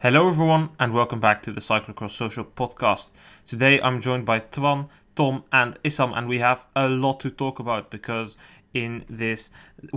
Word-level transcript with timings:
Hello, 0.00 0.28
everyone, 0.28 0.68
and 0.78 0.92
welcome 0.92 1.20
back 1.20 1.42
to 1.42 1.50
the 1.50 1.60
Cyclocross 1.62 2.10
Social 2.10 2.44
Podcast. 2.44 3.08
Today 3.48 3.80
I'm 3.80 4.02
joined 4.02 4.26
by 4.26 4.40
Twan, 4.40 4.90
Tom, 5.16 5.42
and 5.52 5.82
Issam, 5.84 6.14
and 6.14 6.28
we 6.28 6.38
have 6.38 6.66
a 6.76 6.86
lot 6.86 7.18
to 7.20 7.30
talk 7.30 7.60
about 7.60 7.90
because 7.90 8.36
in 8.74 9.06
this 9.08 9.48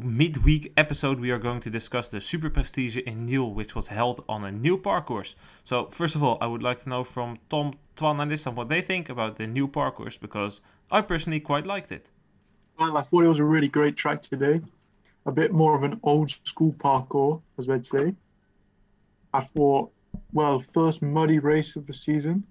midweek 0.02 0.72
episode 0.78 1.20
we 1.20 1.32
are 1.32 1.38
going 1.38 1.60
to 1.60 1.70
discuss 1.70 2.08
the 2.08 2.22
Super 2.22 2.50
Prestige 2.50 2.96
in 2.96 3.26
Niel, 3.26 3.54
which 3.54 3.76
was 3.76 3.88
held 3.88 4.24
on 4.30 4.46
a 4.46 4.52
new 4.54 4.78
parcours. 4.78 5.36
So, 5.66 5.88
first 5.88 6.16
of 6.16 6.24
all, 6.24 6.38
I 6.40 6.48
would 6.48 6.64
like 6.64 6.82
to 6.84 6.90
know 6.90 7.04
from 7.04 7.38
Tom, 7.50 7.74
Twan, 7.98 8.22
and 8.22 8.32
Issam 8.32 8.56
what 8.56 8.70
they 8.70 8.80
think 8.80 9.10
about 9.10 9.36
the 9.36 9.48
new 9.48 9.68
parcours 9.68 10.18
because 10.18 10.62
I 10.90 11.02
personally 11.02 11.42
quite 11.42 11.68
liked 11.68 11.92
it. 11.92 12.10
Well, 12.80 12.96
I 12.96 13.02
thought 13.02 13.26
it 13.26 13.28
was 13.28 13.40
a 13.40 13.44
really 13.44 13.68
great 13.68 13.98
track 13.98 14.22
today. 14.22 14.62
A 15.26 15.32
bit 15.34 15.52
more 15.52 15.76
of 15.76 15.84
an 15.84 16.00
old 16.04 16.34
school 16.46 16.74
parcours 16.80 17.42
as 17.58 17.68
we'd 17.68 17.86
say. 17.86 18.16
I 19.34 19.42
thought, 19.42 19.92
well, 20.34 20.60
first 20.60 21.02
muddy 21.02 21.40
race 21.40 21.76
of 21.76 21.86
the 21.86 21.94
season, 21.94 22.44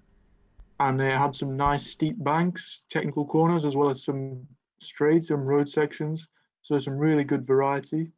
and 0.79 1.01
it 1.01 1.17
had 1.17 1.35
some 1.35 1.57
nice 1.57 1.85
steep 1.85 2.15
banks, 2.23 2.83
technical 2.89 3.25
corners, 3.25 3.65
as 3.65 3.75
well 3.75 3.89
as 3.89 4.03
some 4.03 4.47
straight, 4.81 5.23
some 5.23 5.41
road 5.41 5.67
sections. 5.67 6.27
So 6.61 6.77
some 6.79 6.97
really 6.97 7.23
good 7.23 7.47
variety. 7.47 8.11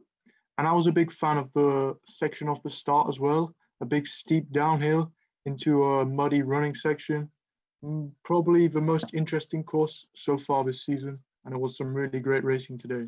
And 0.57 0.67
I 0.67 0.73
was 0.73 0.87
a 0.87 0.91
big 0.91 1.11
fan 1.11 1.37
of 1.37 1.49
the 1.53 1.95
section 2.05 2.49
off 2.49 2.63
the 2.63 2.69
start 2.69 3.07
as 3.07 3.19
well, 3.19 3.55
a 3.81 3.85
big 3.85 4.05
steep 4.05 4.51
downhill 4.51 5.11
into 5.45 5.85
a 5.85 6.05
muddy 6.05 6.41
running 6.41 6.75
section. 6.75 7.29
Mm, 7.83 8.11
Probably 8.23 8.67
the 8.67 8.81
most 8.81 9.13
interesting 9.13 9.63
course 9.63 10.05
so 10.15 10.37
far 10.37 10.63
this 10.63 10.85
season, 10.85 11.19
and 11.45 11.55
it 11.55 11.59
was 11.59 11.77
some 11.77 11.93
really 11.93 12.19
great 12.19 12.43
racing 12.43 12.77
today. 12.77 13.07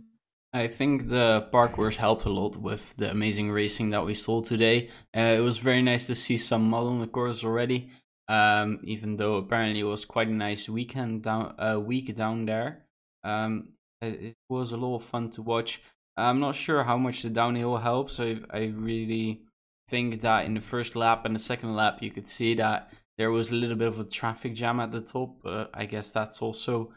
I 0.55 0.67
think 0.67 1.09
the 1.09 1.48
parcours 1.52 1.98
helped 1.98 2.25
a 2.25 2.30
lot 2.30 2.57
with 2.57 2.95
the 2.98 3.09
amazing 3.09 3.52
racing 3.52 3.89
that 3.89 4.05
we 4.05 4.13
saw 4.13 4.41
today. 4.41 4.89
Uh, 5.16 5.34
it 5.38 5.39
was 5.39 5.57
very 5.57 5.81
nice 5.81 6.05
to 6.07 6.16
see 6.16 6.38
some 6.38 6.70
mud 6.70 6.85
on 6.85 6.99
the 6.99 7.07
course 7.07 7.43
already, 7.43 7.89
um, 8.27 8.79
even 8.84 9.18
though 9.18 9.37
apparently 9.37 9.79
it 9.79 9.85
was 9.85 10.05
quite 10.05 10.27
a 10.27 10.31
nice 10.31 10.70
weekend 10.70 11.24
down 11.24 11.55
uh, 11.57 11.79
week 11.79 12.13
down 12.13 12.46
there. 12.46 12.85
Um, 13.24 13.70
it, 13.99 14.21
it 14.21 14.35
was 14.48 14.71
a 14.71 14.77
lot 14.77 14.98
of 14.98 15.04
fun 15.04 15.31
to 15.31 15.41
watch. 15.41 15.81
I'm 16.15 16.40
not 16.40 16.54
sure 16.54 16.84
how 16.84 16.98
much 16.98 17.24
the 17.24 17.31
downhill 17.31 17.77
helps. 17.77 18.20
I 18.20 18.41
I 18.51 18.65
really 18.76 19.41
think 19.90 20.21
that 20.21 20.46
in 20.46 20.54
the 20.54 20.62
first 20.62 20.96
lap 20.96 21.26
and 21.26 21.35
the 21.35 21.40
second 21.40 21.76
lap 21.76 21.98
you 22.01 22.12
could 22.12 22.27
see 22.27 22.54
that 22.55 22.93
there 23.18 23.31
was 23.31 23.49
a 23.49 23.55
little 23.55 23.76
bit 23.76 23.87
of 23.87 23.99
a 23.99 24.04
traffic 24.04 24.54
jam 24.54 24.79
at 24.79 24.91
the 24.91 25.01
top. 25.01 25.41
I 25.74 25.87
guess 25.87 26.12
that's 26.12 26.43
also 26.43 26.93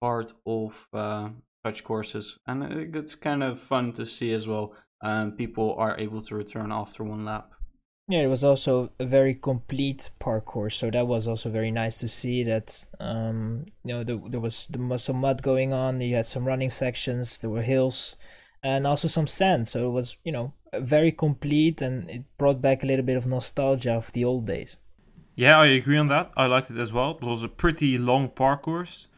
part 0.00 0.32
of 0.44 0.88
uh, 0.92 1.28
such 1.66 1.84
courses, 1.84 2.38
and 2.46 2.62
it- 2.62 2.96
it's 2.96 3.14
kind 3.28 3.42
of 3.42 3.60
fun 3.60 3.92
to 3.92 4.04
see 4.06 4.30
as 4.38 4.46
well. 4.46 4.66
Um, 5.08 5.32
people 5.42 5.68
are 5.84 5.94
able 6.04 6.20
to 6.22 6.36
return 6.42 6.70
after 6.72 7.04
one 7.04 7.24
lap. 7.24 7.46
Yeah, 8.08 8.22
it 8.22 8.30
was 8.30 8.44
also 8.44 8.90
a 9.00 9.04
very 9.04 9.34
complete 9.34 10.10
parcours, 10.20 10.74
so 10.76 10.90
that 10.90 11.06
was 11.08 11.26
also 11.26 11.50
very 11.50 11.72
nice 11.72 11.98
to 12.00 12.08
see. 12.08 12.44
That 12.44 12.86
um, 13.00 13.66
you 13.84 13.92
know, 13.94 14.04
there, 14.04 14.20
there 14.30 14.40
was 14.40 14.68
there 14.72 14.86
was 14.86 15.02
some 15.02 15.20
mud 15.20 15.42
going 15.42 15.72
on. 15.72 16.00
You 16.00 16.14
had 16.16 16.26
some 16.26 16.46
running 16.48 16.70
sections, 16.70 17.38
there 17.38 17.50
were 17.50 17.62
hills, 17.74 18.16
and 18.62 18.86
also 18.86 19.08
some 19.08 19.26
sand. 19.26 19.66
So 19.68 19.88
it 19.88 19.92
was 19.92 20.16
you 20.24 20.32
know 20.32 20.52
very 20.94 21.12
complete, 21.12 21.82
and 21.86 22.08
it 22.10 22.22
brought 22.38 22.60
back 22.60 22.82
a 22.82 22.86
little 22.86 23.04
bit 23.04 23.16
of 23.16 23.26
nostalgia 23.26 23.94
of 23.96 24.12
the 24.12 24.24
old 24.24 24.46
days. 24.46 24.76
Yeah, 25.34 25.58
I 25.60 25.66
agree 25.66 25.98
on 25.98 26.08
that. 26.08 26.30
I 26.36 26.46
liked 26.46 26.70
it 26.70 26.78
as 26.80 26.92
well. 26.92 27.18
It 27.20 27.26
was 27.26 27.42
a 27.44 27.48
pretty 27.48 27.98
long 27.98 28.28
parcours, 28.28 29.08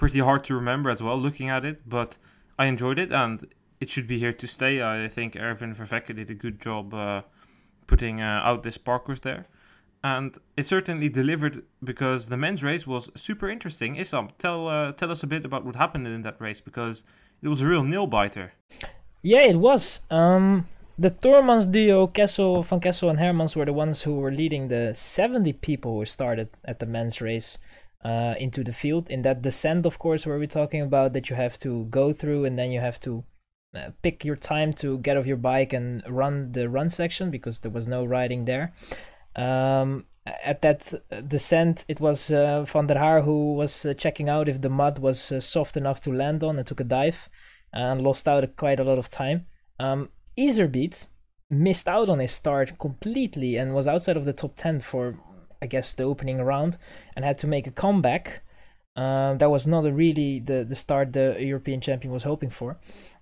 pretty 0.00 0.18
hard 0.18 0.42
to 0.42 0.54
remember 0.54 0.88
as 0.88 1.02
well 1.02 1.18
looking 1.20 1.50
at 1.50 1.62
it, 1.62 1.86
but 1.86 2.16
I 2.58 2.64
enjoyed 2.64 2.98
it 2.98 3.12
and 3.12 3.46
it 3.80 3.90
should 3.90 4.06
be 4.06 4.18
here 4.18 4.32
to 4.32 4.46
stay. 4.48 4.82
I 4.82 5.08
think 5.08 5.36
Erwin 5.36 5.74
Vervecken 5.74 6.16
did 6.16 6.30
a 6.30 6.34
good 6.34 6.58
job 6.58 6.94
uh, 6.94 7.20
putting 7.86 8.22
uh, 8.22 8.40
out 8.42 8.62
this 8.62 8.78
parcours 8.78 9.20
there. 9.20 9.46
And 10.02 10.34
it 10.56 10.66
certainly 10.66 11.10
delivered 11.10 11.64
because 11.84 12.28
the 12.28 12.38
men's 12.38 12.62
race 12.62 12.86
was 12.86 13.10
super 13.14 13.50
interesting. 13.50 13.96
Isam, 13.96 14.30
tell 14.38 14.68
uh, 14.68 14.92
tell 14.92 15.10
us 15.10 15.22
a 15.22 15.26
bit 15.26 15.44
about 15.44 15.66
what 15.66 15.76
happened 15.76 16.06
in 16.06 16.22
that 16.22 16.40
race 16.40 16.62
because 16.62 17.04
it 17.42 17.48
was 17.48 17.60
a 17.60 17.66
real 17.66 17.84
nail 17.84 18.06
biter. 18.06 18.54
Yeah, 19.20 19.42
it 19.42 19.56
was. 19.56 20.00
Um, 20.10 20.66
the 20.98 21.10
Tormans 21.10 21.70
duo, 21.70 22.06
Kessel, 22.06 22.62
Van 22.62 22.80
Kessel, 22.80 23.10
and 23.10 23.18
Hermans 23.18 23.54
were 23.54 23.66
the 23.66 23.74
ones 23.74 24.00
who 24.04 24.14
were 24.14 24.32
leading 24.32 24.68
the 24.68 24.94
70 24.94 25.52
people 25.52 25.98
who 25.98 26.06
started 26.06 26.48
at 26.64 26.78
the 26.78 26.86
men's 26.86 27.20
race 27.20 27.58
uh, 28.04 28.34
into 28.38 28.64
the 28.64 28.72
field. 28.72 29.08
In 29.10 29.22
that 29.22 29.42
descent, 29.42 29.86
of 29.86 29.98
course, 29.98 30.26
where 30.26 30.38
we're 30.38 30.46
talking 30.46 30.80
about 30.80 31.12
that 31.12 31.30
you 31.30 31.36
have 31.36 31.58
to 31.58 31.84
go 31.86 32.12
through 32.12 32.44
and 32.44 32.58
then 32.58 32.70
you 32.70 32.80
have 32.80 33.00
to 33.00 33.24
uh, 33.74 33.90
pick 34.02 34.24
your 34.24 34.36
time 34.36 34.72
to 34.74 34.98
get 34.98 35.16
off 35.16 35.26
your 35.26 35.36
bike 35.36 35.72
and 35.72 36.02
run 36.08 36.52
the 36.52 36.68
run 36.68 36.90
section 36.90 37.30
because 37.30 37.60
there 37.60 37.70
was 37.70 37.86
no 37.86 38.04
riding 38.04 38.44
there. 38.44 38.72
Um, 39.36 40.06
at 40.26 40.62
that 40.62 40.92
descent, 41.28 41.84
it 41.88 42.00
was 42.00 42.30
uh, 42.30 42.64
Van 42.64 42.86
der 42.86 42.98
Haar 42.98 43.22
who 43.22 43.54
was 43.54 43.84
uh, 43.86 43.94
checking 43.94 44.28
out 44.28 44.48
if 44.48 44.60
the 44.60 44.68
mud 44.68 44.98
was 44.98 45.32
uh, 45.32 45.40
soft 45.40 45.76
enough 45.76 46.00
to 46.02 46.12
land 46.12 46.42
on 46.42 46.58
and 46.58 46.66
took 46.66 46.80
a 46.80 46.84
dive 46.84 47.28
and 47.72 48.02
lost 48.02 48.26
out 48.26 48.56
quite 48.56 48.80
a 48.80 48.84
lot 48.84 48.98
of 48.98 49.08
time. 49.08 49.46
Um, 49.78 50.10
Iserbyt 50.36 51.06
missed 51.48 51.88
out 51.88 52.08
on 52.08 52.18
his 52.18 52.32
start 52.32 52.78
completely 52.78 53.56
and 53.56 53.74
was 53.74 53.88
outside 53.88 54.16
of 54.16 54.24
the 54.24 54.32
top 54.32 54.56
10 54.56 54.80
for, 54.80 55.18
I 55.62 55.66
guess, 55.66 55.94
the 55.94 56.04
opening 56.04 56.40
round 56.42 56.76
and 57.14 57.24
had 57.24 57.38
to 57.38 57.46
make 57.46 57.66
a 57.66 57.70
comeback. 57.72 58.42
Um, 58.96 59.38
that 59.38 59.50
was 59.50 59.66
not 59.66 59.86
a 59.86 59.92
really 59.92 60.40
the, 60.40 60.64
the 60.64 60.74
start 60.74 61.12
the 61.12 61.36
European 61.38 61.80
champion 61.80 62.12
was 62.12 62.24
hoping 62.24 62.50
for. 62.50 62.78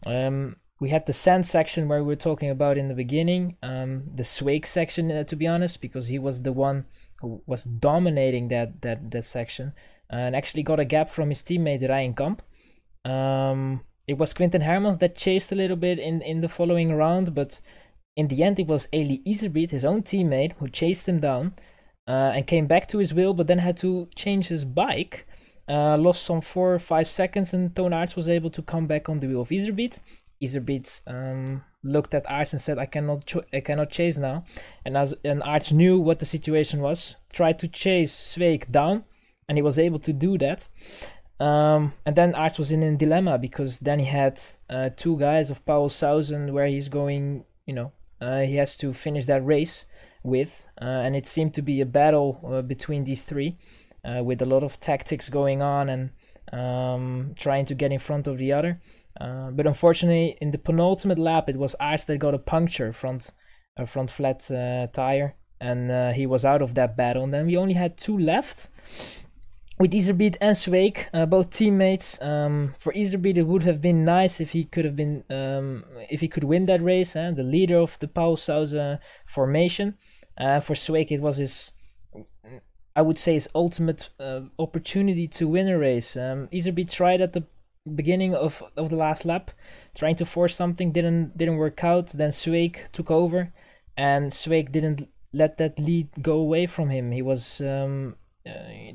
Um, 0.06 0.56
we 0.80 0.90
had 0.90 1.06
the 1.06 1.12
sand 1.12 1.46
section 1.46 1.88
where 1.88 2.00
we 2.02 2.06
were 2.06 2.16
talking 2.16 2.50
about 2.50 2.78
in 2.78 2.88
the 2.88 2.94
beginning, 2.94 3.56
um, 3.62 4.04
the 4.14 4.22
Sweeck 4.22 4.64
section, 4.64 5.10
uh, 5.10 5.24
to 5.24 5.36
be 5.36 5.46
honest, 5.46 5.80
because 5.80 6.08
he 6.08 6.18
was 6.18 6.42
the 6.42 6.52
one 6.52 6.86
who 7.20 7.42
was 7.46 7.64
dominating 7.64 8.48
that 8.48 8.80
that 8.82 9.10
that 9.10 9.24
section 9.24 9.72
and 10.10 10.34
actually 10.34 10.62
got 10.62 10.80
a 10.80 10.84
gap 10.84 11.10
from 11.10 11.28
his 11.28 11.42
teammate 11.42 11.86
Ryan 11.88 12.14
Kamp. 12.14 12.42
Um, 13.04 13.82
it 14.06 14.16
was 14.16 14.32
Quinten 14.32 14.62
Hermans 14.62 14.98
that 15.00 15.16
chased 15.16 15.52
a 15.52 15.54
little 15.54 15.76
bit 15.76 15.98
in, 15.98 16.22
in 16.22 16.40
the 16.40 16.48
following 16.48 16.94
round, 16.94 17.34
but 17.34 17.60
in 18.16 18.28
the 18.28 18.42
end, 18.42 18.58
it 18.58 18.66
was 18.66 18.88
Eli 18.92 19.18
Iserbyt, 19.26 19.70
his 19.70 19.84
own 19.84 20.02
teammate, 20.02 20.54
who 20.54 20.68
chased 20.68 21.08
him 21.08 21.20
down 21.20 21.54
uh, 22.08 22.32
and 22.34 22.46
came 22.46 22.66
back 22.66 22.88
to 22.88 22.98
his 22.98 23.12
wheel, 23.12 23.34
but 23.34 23.46
then 23.46 23.58
had 23.58 23.76
to 23.76 24.08
change 24.14 24.48
his 24.48 24.64
bike. 24.64 25.26
Uh, 25.68 25.98
lost 25.98 26.22
some 26.22 26.40
four 26.40 26.74
or 26.74 26.78
five 26.78 27.06
seconds, 27.06 27.52
and 27.52 27.76
Toon 27.76 27.92
Aerts 27.92 28.16
was 28.16 28.28
able 28.28 28.48
to 28.50 28.62
come 28.62 28.86
back 28.86 29.10
on 29.10 29.20
the 29.20 29.26
wheel 29.26 29.42
of 29.42 29.50
Iserbyt. 29.50 30.00
Iserbyt 30.42 31.02
um, 31.06 31.62
looked 31.84 32.14
at 32.14 32.26
Aerts 32.26 32.52
and 32.52 32.60
said, 32.60 32.78
"I 32.78 32.86
cannot, 32.86 33.30
I 33.52 33.60
cannot 33.60 33.90
chase 33.90 34.16
now." 34.16 34.44
And 34.86 34.96
as 34.96 35.14
and 35.22 35.42
Aerts 35.42 35.70
knew 35.70 35.98
what 35.98 36.20
the 36.20 36.24
situation 36.24 36.80
was, 36.80 37.16
tried 37.30 37.58
to 37.58 37.68
chase 37.68 38.14
Sweeck 38.14 38.70
down, 38.70 39.04
and 39.46 39.58
he 39.58 39.62
was 39.62 39.78
able 39.78 39.98
to 39.98 40.12
do 40.14 40.38
that. 40.38 40.68
Um, 41.38 41.92
and 42.06 42.16
then 42.16 42.32
Aerts 42.32 42.58
was 42.58 42.72
in 42.72 42.82
a 42.82 42.96
dilemma 42.96 43.38
because 43.38 43.80
then 43.80 43.98
he 43.98 44.06
had 44.06 44.40
uh, 44.70 44.88
two 44.96 45.18
guys 45.18 45.50
of 45.50 45.64
Pauwels 45.66 45.92
Sauzen 45.92 46.52
where 46.52 46.66
he's 46.66 46.88
going, 46.88 47.44
you 47.66 47.74
know, 47.74 47.92
uh, 48.20 48.40
he 48.40 48.56
has 48.56 48.76
to 48.78 48.92
finish 48.92 49.26
that 49.26 49.44
race 49.44 49.86
with, 50.22 50.66
uh, 50.80 50.84
and 50.84 51.14
it 51.14 51.26
seemed 51.26 51.54
to 51.54 51.62
be 51.62 51.80
a 51.80 51.86
battle 51.86 52.40
uh, 52.46 52.62
between 52.62 53.04
these 53.04 53.22
three, 53.22 53.56
uh, 54.04 54.22
with 54.22 54.42
a 54.42 54.46
lot 54.46 54.62
of 54.62 54.80
tactics 54.80 55.28
going 55.28 55.62
on 55.62 55.88
and 55.88 56.10
um, 56.52 57.34
trying 57.36 57.64
to 57.64 57.74
get 57.74 57.92
in 57.92 57.98
front 57.98 58.26
of 58.26 58.38
the 58.38 58.52
other. 58.52 58.80
Uh, 59.20 59.50
but 59.50 59.66
unfortunately, 59.66 60.36
in 60.40 60.50
the 60.50 60.58
penultimate 60.58 61.18
lap, 61.18 61.48
it 61.48 61.56
was 61.56 61.74
Aerts 61.80 62.06
that 62.06 62.18
got 62.18 62.34
a 62.34 62.38
puncture 62.38 62.92
front, 62.92 63.32
a 63.76 63.86
front 63.86 64.10
flat 64.10 64.40
tire, 64.92 65.34
and 65.60 66.14
he 66.14 66.26
was 66.26 66.44
out 66.44 66.62
of 66.62 66.74
that 66.74 66.96
battle. 66.96 67.24
And 67.24 67.34
then 67.34 67.46
we 67.46 67.56
only 67.56 67.74
had 67.74 67.96
two 67.96 68.16
left 68.16 68.68
with 69.78 69.92
Iserbyt 69.92 70.36
and 70.40 70.56
Sweeck, 70.56 71.06
uh, 71.14 71.26
both 71.26 71.50
teammates. 71.50 72.20
Um, 72.20 72.74
for 72.78 72.92
Iserbyt, 72.92 73.36
it 73.36 73.46
would 73.46 73.62
have 73.62 73.80
been 73.80 74.04
nice 74.04 74.40
if 74.40 74.52
he 74.52 74.64
could 74.64 74.84
have 74.84 74.96
been, 74.96 75.24
um, 75.30 75.84
if 76.10 76.20
he 76.20 76.28
could 76.28 76.44
win 76.44 76.66
that 76.66 76.82
race, 76.82 77.14
eh? 77.14 77.30
the 77.30 77.42
leader 77.42 77.78
of 77.78 77.98
the 77.98 78.08
Pauwels 78.08 78.40
Sauzen 78.40 78.98
formation. 79.24 79.96
Uh, 80.36 80.60
for 80.60 80.74
Sweeck, 80.74 81.10
it 81.10 81.20
was 81.20 81.36
his, 81.36 81.72
I 82.94 83.02
would 83.02 83.18
say, 83.18 83.34
his 83.34 83.48
ultimate 83.54 84.10
uh, 84.18 84.42
opportunity 84.58 85.28
to 85.28 85.48
win 85.48 85.68
a 85.68 85.78
race. 85.78 86.16
Um, 86.16 86.48
Iserbyt 86.52 86.90
tried 86.90 87.20
at 87.20 87.32
the 87.32 87.44
beginning 87.94 88.34
of, 88.34 88.62
of 88.76 88.90
the 88.90 88.96
last 88.96 89.24
lap, 89.24 89.50
trying 89.94 90.16
to 90.16 90.26
force 90.26 90.54
something, 90.54 90.92
didn't 90.92 91.36
didn't 91.36 91.56
work 91.56 91.82
out. 91.82 92.08
Then 92.08 92.30
Sweeck 92.30 92.90
took 92.92 93.10
over, 93.10 93.52
and 93.96 94.30
Sweeck 94.30 94.70
didn't 94.70 95.08
let 95.32 95.58
that 95.58 95.78
lead 95.78 96.08
go 96.22 96.34
away 96.34 96.66
from 96.66 96.90
him. 96.90 97.12
He 97.12 97.22
was 97.22 97.60
um, 97.60 98.16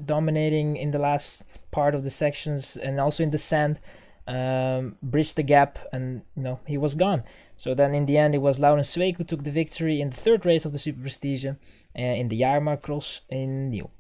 dominating 0.05 0.75
in 0.77 0.91
the 0.91 0.99
last 0.99 1.43
part 1.71 1.95
of 1.95 2.03
the 2.03 2.09
sections 2.09 2.77
and 2.77 2.99
also 2.99 3.23
in 3.23 3.29
the 3.29 3.37
sand 3.37 3.79
um, 4.27 4.95
bridged 5.01 5.35
the 5.35 5.43
gap 5.43 5.79
and 5.91 6.21
you 6.35 6.43
know 6.43 6.59
he 6.65 6.77
was 6.77 6.95
gone 6.95 7.23
so 7.57 7.73
then 7.73 7.93
in 7.93 8.05
the 8.05 8.17
end 8.17 8.33
it 8.35 8.39
was 8.39 8.59
Laurens 8.59 8.93
Sweeck 8.93 9.17
who 9.17 9.23
took 9.23 9.43
the 9.43 9.51
victory 9.51 10.01
in 10.01 10.09
the 10.09 10.17
third 10.17 10.45
race 10.45 10.65
of 10.65 10.73
the 10.73 10.79
Super 10.79 11.01
Prestige 11.01 11.45
uh, 11.45 11.53
in 11.95 12.27
the 12.27 12.41
Jaarmarktcross 12.41 13.21
in 13.29 13.69
Niel. 13.69 13.91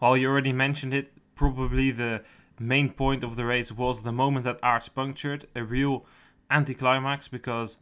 Well, 0.00 0.16
you 0.16 0.28
already 0.28 0.52
mentioned 0.52 0.94
it. 0.94 1.12
Probably 1.34 1.90
the 1.90 2.22
main 2.58 2.90
point 2.90 3.24
of 3.24 3.36
the 3.36 3.44
race 3.44 3.72
was 3.72 4.02
the 4.02 4.12
moment 4.12 4.44
that 4.44 4.60
Aerts 4.62 4.92
punctured, 4.94 5.46
a 5.56 5.64
real 5.64 6.04
anticlimax 6.50 7.28
because 7.28 7.78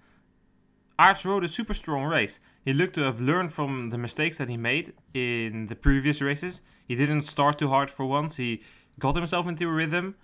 Aerts 0.99 1.25
rode 1.25 1.45
a 1.45 1.49
super 1.49 1.75
strong 1.75 2.05
race. 2.05 2.41
He 2.65 2.73
looked 2.73 2.95
to 2.95 3.05
have 3.05 3.21
learned 3.21 3.53
from 3.53 3.91
the 3.91 3.99
mistakes 3.99 4.39
that 4.39 4.49
he 4.49 4.57
made 4.57 4.95
in 5.15 5.67
the 5.67 5.77
previous 5.77 6.21
races. 6.21 6.61
He 6.87 6.97
didn't 6.97 7.23
start 7.23 7.59
too 7.59 7.69
hard 7.69 7.89
for 7.91 8.05
once. 8.05 8.37
He 8.37 8.63
got 8.99 9.15
himself 9.15 9.47
into 9.47 9.69
a 9.69 9.73
rhythm. 9.73 10.17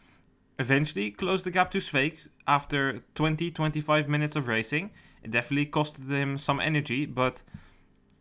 Eventually 0.58 1.10
closed 1.12 1.44
the 1.44 1.52
gap 1.52 1.70
to 1.72 1.78
Sweeck 1.78 2.16
after 2.46 3.00
20 3.14 3.52
25 3.52 4.08
minutes 4.08 4.34
of 4.34 4.48
racing. 4.48 4.90
It 5.22 5.30
definitely 5.30 5.66
costed 5.66 6.08
him 6.08 6.38
some 6.38 6.60
energy, 6.60 7.06
but 7.06 7.42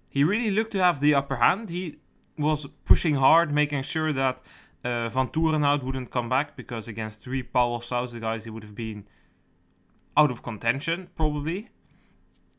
he 0.10 0.24
really 0.24 0.52
looked 0.52 0.72
to 0.74 0.84
have 0.84 1.00
the 1.00 1.16
upper 1.16 1.38
hand. 1.38 1.70
He 1.70 1.98
was 2.38 2.68
pushing 2.86 3.16
hard, 3.16 3.52
making 3.52 3.82
sure 3.82 4.14
that 4.14 4.42
uh, 4.84 5.10
Vanthourenhout 5.10 5.84
wouldn't 5.84 6.12
come 6.12 6.30
back 6.30 6.56
because 6.56 6.88
against 6.88 7.20
three 7.20 7.42
Pauwels 7.42 7.86
Sauzen 7.86 8.22
guys, 8.22 8.44
he 8.44 8.52
would 8.52 8.64
have 8.64 8.76
been 8.76 9.08
out 10.16 10.30
of 10.30 10.44
contention 10.44 11.10
probably. 11.16 11.70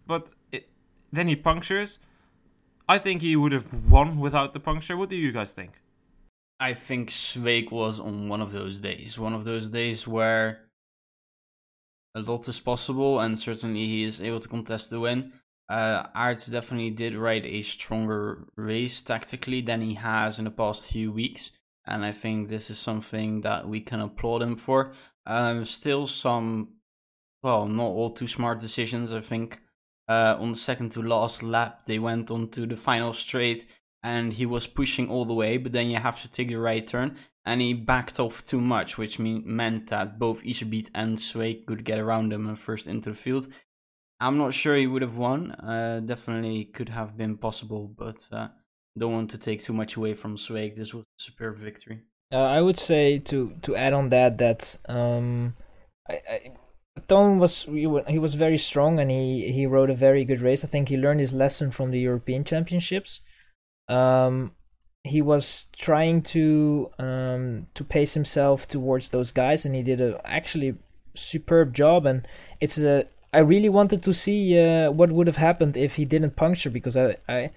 But 0.06 0.28
it, 0.52 0.68
then 1.12 1.28
he 1.28 1.36
punctures. 1.36 1.98
I 2.88 2.98
think 2.98 3.22
he 3.22 3.36
would 3.36 3.52
have 3.52 3.88
won 3.90 4.18
without 4.18 4.52
the 4.52 4.60
puncture. 4.60 4.96
What 4.96 5.08
do 5.08 5.16
you 5.16 5.32
guys 5.32 5.50
think? 5.50 5.80
I 6.60 6.74
think 6.74 7.10
Sweeck 7.10 7.72
was 7.72 7.98
on 7.98 8.28
one 8.28 8.40
of 8.40 8.52
those 8.52 8.80
days. 8.80 9.18
One 9.18 9.34
of 9.34 9.44
those 9.44 9.68
days 9.70 10.06
where 10.06 10.60
a 12.14 12.20
lot 12.20 12.48
is 12.48 12.60
possible, 12.60 13.18
and 13.20 13.38
certainly 13.38 13.86
he 13.86 14.04
is 14.04 14.20
able 14.20 14.40
to 14.40 14.48
contest 14.48 14.90
the 14.90 15.00
win. 15.00 15.32
Uh, 15.68 16.06
Aerts 16.14 16.50
definitely 16.50 16.90
did 16.90 17.16
ride 17.16 17.46
a 17.46 17.62
stronger 17.62 18.44
race 18.56 19.00
tactically 19.00 19.62
than 19.62 19.80
he 19.80 19.94
has 19.94 20.38
in 20.38 20.44
the 20.44 20.50
past 20.50 20.92
few 20.92 21.10
weeks, 21.10 21.50
and 21.86 22.04
I 22.04 22.12
think 22.12 22.48
this 22.48 22.70
is 22.70 22.78
something 22.78 23.40
that 23.40 23.66
we 23.66 23.80
can 23.80 24.00
applaud 24.00 24.42
him 24.42 24.56
for. 24.56 24.92
Um, 25.26 25.64
still 25.64 26.06
some, 26.06 26.74
well, 27.42 27.66
not 27.66 27.84
all 27.84 28.10
too 28.10 28.28
smart 28.28 28.60
decisions. 28.60 29.12
I 29.12 29.20
think 29.20 29.60
uh, 30.08 30.36
on 30.38 30.52
the 30.52 30.58
second 30.58 30.90
to 30.92 31.02
last 31.02 31.42
lap 31.42 31.86
they 31.86 31.98
went 31.98 32.30
on 32.30 32.48
to 32.50 32.66
the 32.66 32.76
final 32.76 33.12
straight, 33.12 33.66
and 34.02 34.34
he 34.34 34.46
was 34.46 34.66
pushing 34.66 35.10
all 35.10 35.24
the 35.24 35.34
way, 35.34 35.56
but 35.56 35.72
then 35.72 35.90
you 35.90 35.96
have 35.96 36.20
to 36.22 36.28
take 36.28 36.48
the 36.48 36.56
right 36.56 36.86
turn, 36.86 37.16
and 37.44 37.60
he 37.60 37.72
backed 37.74 38.20
off 38.20 38.44
too 38.44 38.60
much, 38.60 38.98
which 38.98 39.18
mean, 39.18 39.42
meant 39.46 39.88
that 39.88 40.18
both 40.18 40.44
Iserbyt 40.44 40.90
and 40.94 41.18
Sweeck 41.18 41.66
could 41.66 41.84
get 41.84 41.98
around 41.98 42.32
him 42.32 42.46
and 42.46 42.58
first 42.58 42.86
into 42.86 43.10
the 43.10 43.16
field. 43.16 43.46
I'm 44.20 44.38
not 44.38 44.54
sure 44.54 44.76
he 44.76 44.86
would 44.86 45.02
have 45.02 45.18
won. 45.18 45.52
Uh, 45.52 46.00
definitely 46.00 46.64
could 46.66 46.88
have 46.88 47.16
been 47.16 47.36
possible, 47.36 47.88
but 47.88 48.28
uh, 48.32 48.48
don't 48.96 49.12
want 49.12 49.30
to 49.30 49.38
take 49.38 49.60
too 49.60 49.72
much 49.72 49.96
away 49.96 50.14
from 50.14 50.36
Sweeck. 50.36 50.76
This 50.76 50.94
was 50.94 51.04
a 51.04 51.22
superb 51.22 51.56
victory. 51.56 52.02
Uh, 52.32 52.38
I 52.38 52.60
would 52.60 52.78
say 52.78 53.18
to 53.18 53.54
to 53.62 53.76
add 53.76 53.92
on 53.92 54.08
that 54.08 54.38
that 54.38 54.78
um, 54.88 55.54
I, 56.08 56.14
I, 56.28 56.52
Toon 57.08 57.38
was 57.38 57.64
he 57.64 58.18
was 58.18 58.34
very 58.34 58.58
strong 58.58 59.00
and 59.00 59.10
he 59.10 59.50
he 59.52 59.66
rode 59.66 59.90
a 59.90 59.96
very 59.96 60.24
good 60.24 60.40
race. 60.40 60.64
I 60.64 60.68
think 60.68 60.88
he 60.88 60.96
learned 60.96 61.20
his 61.20 61.32
lesson 61.32 61.70
from 61.70 61.90
the 61.90 61.98
European 61.98 62.44
Championships. 62.44 63.20
Um, 63.88 64.52
he 65.02 65.20
was 65.20 65.66
trying 65.76 66.22
to 66.22 66.90
um, 66.98 67.66
to 67.74 67.84
pace 67.84 68.14
himself 68.14 68.66
towards 68.68 69.08
those 69.08 69.32
guys, 69.32 69.64
and 69.64 69.74
he 69.74 69.82
did 69.82 70.00
a 70.00 70.20
actually 70.24 70.76
superb 71.14 71.74
job. 71.74 72.06
And 72.06 72.26
it's 72.60 72.78
a 72.78 73.06
I 73.32 73.38
really 73.38 73.68
wanted 73.68 74.02
to 74.04 74.14
see 74.14 74.58
uh, 74.58 74.92
what 74.92 75.10
would 75.10 75.26
have 75.26 75.36
happened 75.36 75.76
if 75.76 75.96
he 75.96 76.04
didn't 76.04 76.36
puncture 76.36 76.70
because 76.70 76.96
I 76.96 77.16
I 77.28 77.50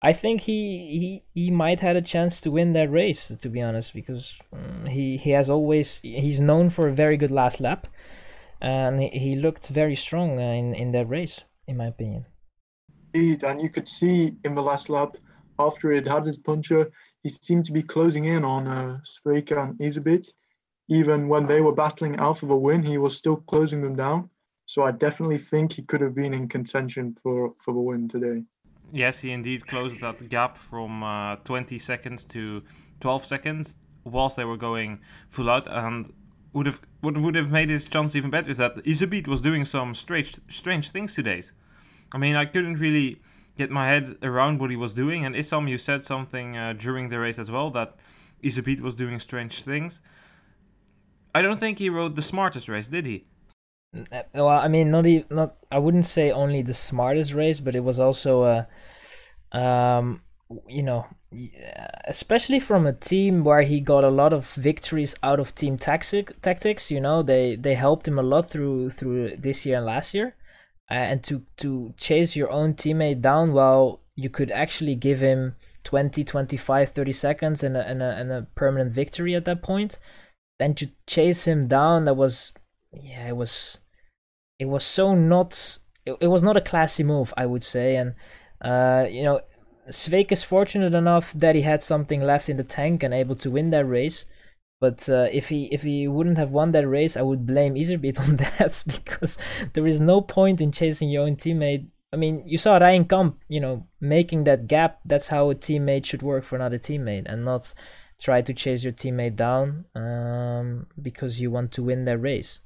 I 0.00 0.12
think 0.12 0.42
he 0.42 1.22
he 1.34 1.42
he 1.42 1.50
might 1.50 1.80
had 1.80 1.96
a 1.96 2.02
chance 2.02 2.40
to 2.42 2.52
win 2.52 2.72
that 2.72 2.90
race 2.90 3.28
to 3.28 3.48
be 3.48 3.60
honest 3.60 3.92
because 3.92 4.38
um, 4.52 4.86
he 4.86 5.16
he 5.16 5.30
has 5.30 5.50
always 5.50 6.00
he's 6.02 6.40
known 6.40 6.70
for 6.70 6.86
a 6.86 6.92
very 6.92 7.16
good 7.16 7.32
last 7.32 7.60
lap 7.60 7.88
and 8.60 9.00
he, 9.00 9.08
he 9.08 9.36
looked 9.36 9.68
very 9.68 9.96
strong 9.96 10.38
uh, 10.38 10.42
in 10.42 10.74
in 10.74 10.92
that 10.92 11.08
race 11.08 11.44
in 11.66 11.76
my 11.76 11.86
opinion. 11.86 12.26
Indeed, 13.14 13.44
and 13.44 13.60
you 13.60 13.70
could 13.70 13.88
see 13.88 14.36
in 14.44 14.54
the 14.54 14.62
last 14.62 14.88
lap 14.88 15.16
after 15.58 15.92
he'd 15.92 16.06
had 16.06 16.26
his 16.26 16.36
puncher, 16.36 16.90
he 17.22 17.28
seemed 17.28 17.64
to 17.66 17.72
be 17.72 17.82
closing 17.82 18.24
in 18.24 18.44
on 18.44 18.66
uh, 18.66 18.98
Sweeck 19.04 19.50
and 19.50 19.78
Iserbyt. 19.78 20.32
Even 20.88 21.28
when 21.28 21.46
they 21.46 21.60
were 21.60 21.74
battling 21.74 22.16
out 22.18 22.38
for 22.38 22.46
the 22.46 22.56
win, 22.56 22.82
he 22.82 22.98
was 22.98 23.16
still 23.16 23.36
closing 23.36 23.82
them 23.82 23.94
down. 23.94 24.30
So 24.66 24.82
I 24.82 24.92
definitely 24.92 25.38
think 25.38 25.72
he 25.72 25.82
could 25.82 26.00
have 26.00 26.14
been 26.14 26.32
in 26.32 26.48
contention 26.48 27.16
for, 27.22 27.54
for 27.58 27.74
the 27.74 27.80
win 27.80 28.08
today. 28.08 28.42
Yes, 28.92 29.20
he 29.20 29.30
indeed 29.30 29.66
closed 29.66 30.00
that 30.00 30.28
gap 30.28 30.56
from 30.56 31.02
uh, 31.02 31.36
20 31.36 31.78
seconds 31.78 32.24
to 32.26 32.62
12 33.00 33.24
seconds 33.24 33.76
whilst 34.04 34.36
they 34.36 34.44
were 34.44 34.56
going 34.56 35.00
full 35.28 35.50
out, 35.50 35.66
and 35.68 36.12
would 36.52 36.66
have 36.66 36.80
what 37.00 37.16
would 37.16 37.34
have 37.34 37.50
made 37.50 37.70
his 37.70 37.88
chance 37.88 38.16
even 38.16 38.30
better 38.30 38.50
is 38.50 38.56
that 38.58 38.76
Iserbyt 38.84 39.26
was 39.28 39.40
doing 39.40 39.64
some 39.64 39.94
strange 39.94 40.36
strange 40.48 40.90
things 40.90 41.14
today. 41.14 41.42
I 42.12 42.18
mean, 42.18 42.36
I 42.36 42.44
couldn't 42.44 42.78
really 42.78 43.20
get 43.56 43.70
my 43.70 43.86
head 43.88 44.16
around 44.22 44.58
what 44.58 44.70
he 44.70 44.76
was 44.76 44.94
doing. 44.94 45.24
And 45.24 45.34
Issam, 45.34 45.68
you 45.68 45.78
said 45.78 46.04
something 46.04 46.56
uh, 46.56 46.72
during 46.72 47.08
the 47.08 47.18
race 47.18 47.38
as 47.38 47.50
well 47.50 47.70
that 47.70 47.96
Iserbyt 48.42 48.80
was 48.80 48.94
doing 48.94 49.20
strange 49.20 49.62
things. 49.62 50.00
I 51.34 51.42
don't 51.42 51.60
think 51.60 51.78
he 51.78 51.90
rode 51.90 52.16
the 52.16 52.22
smartest 52.22 52.68
race, 52.68 52.88
did 52.88 53.06
he? 53.06 53.26
Well, 54.34 54.48
I 54.48 54.68
mean, 54.68 54.90
not 54.90 55.06
even, 55.06 55.26
not. 55.30 55.56
I 55.70 55.78
wouldn't 55.78 56.06
say 56.06 56.30
only 56.30 56.62
the 56.62 56.74
smartest 56.74 57.32
race, 57.32 57.60
but 57.60 57.74
it 57.74 57.84
was 57.84 58.00
also 58.00 58.44
a, 59.52 59.56
um, 59.56 60.22
you 60.66 60.82
know, 60.82 61.06
especially 62.06 62.60
from 62.60 62.86
a 62.86 62.92
team 62.92 63.44
where 63.44 63.62
he 63.62 63.80
got 63.80 64.04
a 64.04 64.10
lot 64.10 64.32
of 64.32 64.52
victories 64.54 65.14
out 65.22 65.38
of 65.38 65.54
team 65.54 65.76
tactic 65.76 66.40
tactics. 66.42 66.90
You 66.90 67.00
know, 67.00 67.22
they 67.22 67.56
they 67.56 67.74
helped 67.74 68.08
him 68.08 68.18
a 68.18 68.22
lot 68.22 68.50
through 68.50 68.90
through 68.90 69.36
this 69.36 69.64
year 69.64 69.76
and 69.78 69.86
last 69.86 70.14
year 70.14 70.34
uh, 70.90 70.94
and 70.94 71.22
to 71.22 71.42
to 71.58 71.94
chase 71.96 72.34
your 72.34 72.50
own 72.50 72.74
teammate 72.74 73.20
down 73.20 73.52
while 73.52 74.00
you 74.16 74.28
could 74.28 74.50
actually 74.50 74.94
give 74.94 75.20
him 75.20 75.54
20 75.84 76.24
25 76.24 76.90
30 76.90 77.12
seconds 77.12 77.62
and 77.62 77.76
a, 77.76 77.86
and 77.86 78.02
a, 78.02 78.10
and 78.10 78.32
a 78.32 78.46
permanent 78.54 78.92
victory 78.92 79.34
at 79.34 79.44
that 79.44 79.62
point 79.62 79.98
then 80.58 80.74
to 80.74 80.90
chase 81.06 81.46
him 81.46 81.68
down 81.68 82.04
that 82.04 82.14
was 82.14 82.52
yeah 82.92 83.28
it 83.28 83.36
was 83.36 83.78
it 84.58 84.66
was 84.66 84.84
so 84.84 85.14
not 85.14 85.78
it, 86.04 86.16
it 86.20 86.26
was 86.26 86.42
not 86.42 86.56
a 86.56 86.60
classy 86.60 87.02
move 87.02 87.32
i 87.36 87.46
would 87.46 87.62
say 87.62 87.96
and 87.96 88.14
uh 88.60 89.06
you 89.08 89.22
know 89.22 89.40
Sweeck 89.88 90.30
is 90.30 90.44
fortunate 90.44 90.94
enough 90.94 91.32
that 91.32 91.54
he 91.54 91.62
had 91.62 91.82
something 91.82 92.20
left 92.20 92.48
in 92.48 92.56
the 92.56 92.64
tank 92.64 93.02
and 93.02 93.14
able 93.14 93.36
to 93.36 93.50
win 93.50 93.70
that 93.70 93.86
race 93.86 94.24
but 94.80 95.08
uh, 95.10 95.28
if 95.30 95.50
he 95.50 95.66
if 95.66 95.82
he 95.82 96.08
wouldn't 96.08 96.38
have 96.38 96.50
won 96.50 96.72
that 96.72 96.88
race, 96.88 97.16
I 97.16 97.22
would 97.22 97.46
blame 97.46 97.74
Iserbyt 97.74 98.18
on 98.28 98.36
that 98.36 98.82
because 98.86 99.36
there 99.74 99.86
is 99.86 100.00
no 100.00 100.22
point 100.22 100.60
in 100.60 100.72
chasing 100.72 101.10
your 101.10 101.26
own 101.26 101.36
teammate. 101.36 101.88
I 102.12 102.16
mean, 102.16 102.42
you 102.44 102.58
saw 102.58 102.78
Ryan 102.78 103.04
Kamp, 103.04 103.40
you 103.46 103.60
know, 103.60 103.86
making 104.00 104.44
that 104.44 104.66
gap. 104.66 104.98
That's 105.04 105.28
how 105.28 105.50
a 105.50 105.54
teammate 105.54 106.06
should 106.06 106.22
work 106.22 106.44
for 106.44 106.56
another 106.56 106.78
teammate, 106.78 107.26
and 107.26 107.44
not 107.44 107.72
try 108.20 108.42
to 108.42 108.52
chase 108.52 108.82
your 108.82 108.92
teammate 108.92 109.36
down 109.36 109.84
um, 109.94 110.86
because 111.00 111.40
you 111.40 111.50
want 111.50 111.72
to 111.72 111.82
win 111.82 112.06
that 112.06 112.18
race. 112.18 112.60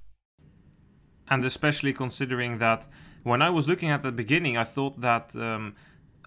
And 1.28 1.44
especially 1.44 1.92
considering 1.92 2.58
that 2.58 2.86
when 3.22 3.42
I 3.42 3.50
was 3.50 3.68
looking 3.68 3.90
at 3.90 4.02
the 4.02 4.12
beginning, 4.12 4.56
I 4.56 4.64
thought 4.64 5.00
that 5.00 5.34
um, 5.36 5.74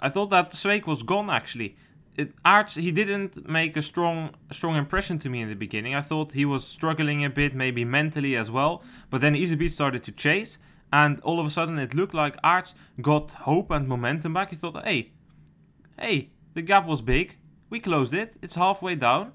I 0.02 0.10
thought 0.10 0.30
that 0.30 0.52
Sweeck 0.52 0.86
was 0.86 1.04
gone 1.04 1.30
actually 1.30 1.76
it, 2.18 2.36
Aerts 2.44 2.76
he 2.82 2.92
didn't 2.92 3.48
make 3.48 3.78
a 3.78 3.82
strong 3.82 4.32
strong 4.52 4.76
impression 4.76 5.20
to 5.20 5.30
me 5.30 5.42
in 5.42 5.50
the 5.50 5.56
beginning. 5.56 5.94
I 5.96 6.02
thought 6.02 6.34
he 6.34 6.46
was 6.46 6.66
struggling 6.66 7.24
a 7.24 7.30
bit, 7.30 7.54
maybe 7.54 7.86
mentally 7.86 8.36
as 8.36 8.50
well. 8.50 8.84
But 9.10 9.22
then 9.22 9.36
Iserbyt 9.36 9.70
started 9.70 10.04
to 10.04 10.12
chase, 10.12 10.58
and 10.92 11.20
all 11.22 11.40
of 11.40 11.46
a 11.46 11.50
sudden 11.50 11.78
it 11.78 11.94
looked 11.94 12.16
like 12.16 12.42
Aerts 12.42 12.74
got 13.02 13.30
hope 13.30 13.72
and 13.72 13.88
momentum 13.88 14.34
back. 14.34 14.50
He 14.50 14.56
thought, 14.56 14.84
hey, 14.84 15.12
hey, 16.00 16.32
the 16.56 16.64
gap 16.64 16.88
was 16.88 17.02
big. 17.02 17.38
We 17.70 17.80
closed 17.80 18.14
it. 18.14 18.36
It's 18.42 18.56
halfway 18.56 18.96
down. 18.96 19.34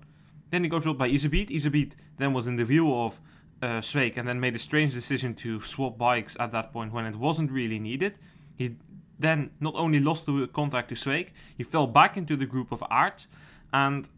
Then 0.50 0.64
he 0.64 0.68
got 0.68 0.82
dropped 0.82 0.98
by 0.98 1.08
Iserbyt. 1.08 1.50
Iserbyt 1.50 1.94
then 2.18 2.32
was 2.32 2.46
in 2.46 2.56
the 2.56 2.64
view 2.64 2.92
of 2.92 3.20
uh, 3.62 3.80
and 3.94 4.26
then 4.26 4.40
made 4.40 4.56
a 4.56 4.58
strange 4.58 4.92
decision 4.92 5.34
to 5.34 5.60
swap 5.60 5.96
bikes 5.96 6.36
at 6.40 6.50
that 6.50 6.72
point 6.72 6.92
when 6.92 7.06
it 7.06 7.14
wasn't 7.14 7.52
really 7.52 7.78
needed. 7.78 8.18
He 8.56 8.76
then 9.22 9.50
not 9.60 9.74
only 9.76 10.00
lost 10.00 10.26
the 10.26 10.48
contact 10.52 10.88
to 10.90 10.94
Sweeck, 10.94 11.32
he 11.56 11.64
fell 11.64 11.86
back 11.86 12.16
into 12.16 12.36
the 12.36 12.46
group 12.46 12.72
of 12.72 12.80
Aerts, 12.90 13.26
and 13.72 14.08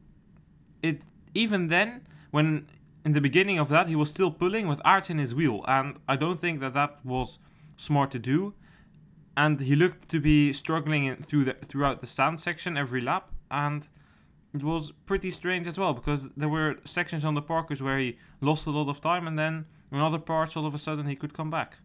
it 0.82 1.02
even 1.34 1.68
then, 1.68 2.06
when 2.30 2.66
in 3.04 3.12
the 3.12 3.20
beginning 3.20 3.58
of 3.58 3.68
that 3.68 3.88
he 3.88 3.96
was 3.96 4.08
still 4.08 4.30
pulling 4.30 4.66
with 4.66 4.80
Aerts 4.84 5.10
in 5.10 5.18
his 5.18 5.34
wheel, 5.34 5.64
and 5.68 5.98
I 6.08 6.16
don't 6.16 6.40
think 6.40 6.60
that 6.60 6.74
that 6.74 7.04
was 7.04 7.38
smart 7.76 8.10
to 8.12 8.18
do. 8.18 8.54
And 9.36 9.60
he 9.60 9.74
looked 9.74 10.08
to 10.10 10.20
be 10.20 10.52
struggling 10.52 11.06
in, 11.06 11.16
through 11.16 11.44
the, 11.44 11.54
throughout 11.66 12.00
the 12.00 12.06
sand 12.06 12.38
section 12.38 12.76
every 12.76 13.00
lap, 13.00 13.30
and 13.50 13.88
it 14.54 14.62
was 14.62 14.92
pretty 15.06 15.32
strange 15.32 15.66
as 15.66 15.76
well 15.76 15.92
because 15.92 16.28
there 16.36 16.48
were 16.48 16.76
sections 16.84 17.24
on 17.24 17.34
the 17.34 17.42
parkers 17.42 17.82
where 17.82 17.98
he 17.98 18.16
lost 18.40 18.66
a 18.66 18.70
lot 18.70 18.88
of 18.88 19.00
time, 19.00 19.26
and 19.26 19.36
then 19.36 19.66
in 19.90 19.98
other 19.98 20.20
parts, 20.20 20.56
all 20.56 20.66
of 20.66 20.74
a 20.74 20.78
sudden, 20.78 21.06
he 21.06 21.16
could 21.16 21.34
come 21.34 21.50
back. 21.50 21.78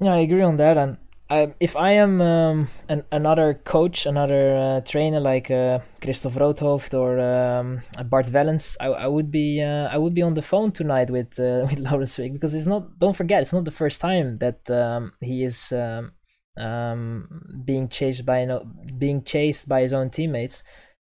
Yeah, 0.00 0.14
I 0.14 0.18
agree 0.18 0.42
on 0.42 0.56
that, 0.56 0.76
and 0.76 0.98
um, 1.28 1.54
if 1.58 1.74
I 1.76 1.92
am 1.92 2.20
um, 2.20 2.68
an, 2.88 3.02
another 3.10 3.54
coach, 3.54 4.06
another 4.06 4.56
uh, 4.56 4.80
trainer 4.82 5.18
like 5.18 5.50
uh, 5.50 5.80
Christoph 6.00 6.34
Roodhooft 6.34 6.94
or 6.94 7.18
um, 7.18 7.80
Bart 8.04 8.26
Wellens, 8.26 8.76
I, 8.80 8.86
I 8.86 9.06
would 9.08 9.32
be 9.32 9.60
uh, 9.60 9.88
I 9.88 9.98
would 9.98 10.14
be 10.14 10.22
on 10.22 10.34
the 10.34 10.42
phone 10.42 10.70
tonight 10.70 11.10
with 11.10 11.38
uh, 11.40 11.66
with 11.70 11.80
Laurens 11.80 12.16
Sweeck 12.16 12.32
because 12.32 12.54
it's 12.54 12.66
not. 12.66 12.98
Don't 12.98 13.16
forget, 13.16 13.42
it's 13.42 13.52
not 13.52 13.64
the 13.64 13.72
first 13.72 14.00
time 14.00 14.36
that 14.36 14.70
um, 14.70 15.14
he 15.20 15.42
is 15.42 15.72
um, 15.72 16.12
um, 16.56 17.62
being 17.64 17.88
chased 17.88 18.24
by 18.24 18.44
no, 18.44 18.64
being 18.96 19.24
chased 19.24 19.68
by 19.68 19.82
his 19.82 19.92
own 19.92 20.10
teammates, 20.10 20.62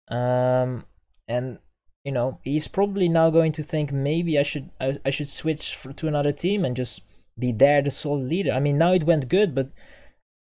and 0.09 1.59
you 2.05 2.13
know 2.13 2.41
he's 2.43 2.69
probably 2.69 3.11
now 3.11 3.29
going 3.29 3.53
to 3.53 3.63
think 3.63 3.93
maybe 3.93 4.39
I 4.39 4.45
should 4.45 4.71
I, 4.81 4.99
I 5.05 5.11
should 5.11 5.29
switch 5.29 5.77
for, 5.77 5.93
to 5.93 6.09
another 6.09 6.33
team 6.33 6.65
and 6.65 6.75
just 6.75 7.03
be 7.39 7.53
there 7.53 7.83
the 7.83 7.91
sole 7.91 8.19
leader. 8.19 8.53
I 8.53 8.61
mean 8.61 8.79
now 8.79 8.93
it 8.93 9.05
went 9.05 9.29
good, 9.29 9.55
but 9.55 9.73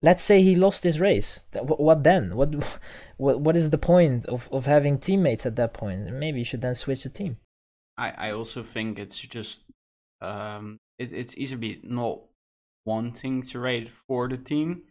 let's 0.02 0.22
say 0.22 0.42
he 0.42 0.54
lost 0.54 0.84
his 0.84 1.00
race. 1.00 1.44
What 1.54 2.04
then? 2.04 2.36
What 2.36 2.54
what 3.16 3.40
what 3.40 3.56
is 3.56 3.70
the 3.70 3.78
point 3.78 4.26
of, 4.26 4.48
of 4.52 4.66
having 4.66 4.98
teammates 4.98 5.46
at 5.46 5.56
that 5.56 5.72
point? 5.72 6.12
Maybe 6.12 6.40
you 6.40 6.44
should 6.44 6.62
then 6.62 6.74
switch 6.74 7.04
the 7.04 7.08
team. 7.08 7.38
I, 7.96 8.12
I 8.16 8.30
also 8.32 8.62
think 8.62 8.98
it's 8.98 9.18
just 9.20 9.62
um 10.20 10.78
it, 10.98 11.12
it's 11.12 11.36
easily 11.36 11.80
not 11.82 12.20
wanting 12.84 13.42
to 13.42 13.60
ride 13.60 13.88
for 13.88 14.28
the 14.28 14.36
team 14.36 14.82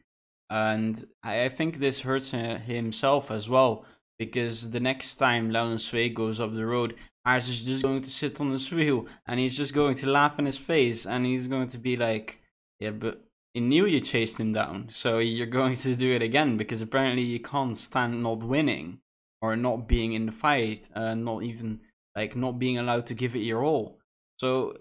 and 0.52 1.06
I, 1.24 1.46
I 1.46 1.50
think 1.50 1.78
this 1.78 2.02
hurts 2.02 2.32
himself 2.32 3.32
as 3.32 3.48
well 3.48 3.86
because 4.20 4.72
the 4.72 4.82
next 4.82 5.16
time 5.16 5.50
Leon 5.50 5.80
Sway 5.80 6.10
goes 6.10 6.40
up 6.40 6.54
the 6.54 6.66
road, 6.66 6.96
Aerts 7.26 7.50
is 7.50 7.62
just 7.62 7.84
going 7.84 8.02
to 8.02 8.10
sit 8.10 8.40
on 8.42 8.52
his 8.52 8.70
wheel 8.72 9.08
and 9.26 9.40
he's 9.40 9.56
just 9.56 9.74
going 9.74 9.96
to 9.96 10.10
laugh 10.10 10.38
in 10.38 10.46
his 10.46 10.58
face 10.58 11.06
and 11.06 11.26
he's 11.26 11.48
going 11.48 11.68
to 11.70 11.78
be 11.78 11.96
like, 11.96 12.42
yeah, 12.80 12.92
but 12.92 13.24
in 13.54 13.70
Niel 13.70 13.88
you 13.88 14.00
chased 14.00 14.40
him 14.40 14.54
down, 14.54 14.88
so 14.90 15.20
you're 15.20 15.46
going 15.46 15.76
to 15.76 15.96
do 15.96 16.14
it 16.14 16.22
again 16.22 16.58
because 16.58 16.82
apparently 16.82 17.24
you 17.24 17.40
can't 17.40 17.76
stand 17.76 18.24
not 18.24 18.44
winning 18.44 19.00
or 19.42 19.56
not 19.56 19.88
being 19.88 20.14
in 20.14 20.26
the 20.26 20.32
fight, 20.32 20.88
uh, 20.96 21.14
not 21.14 21.44
even 21.44 21.82
like 22.16 22.36
not 22.36 22.60
being 22.60 22.78
allowed 22.78 23.08
to 23.08 23.14
give 23.14 23.36
it 23.36 23.40
your 23.40 23.64
all. 23.64 24.00
So 24.40 24.76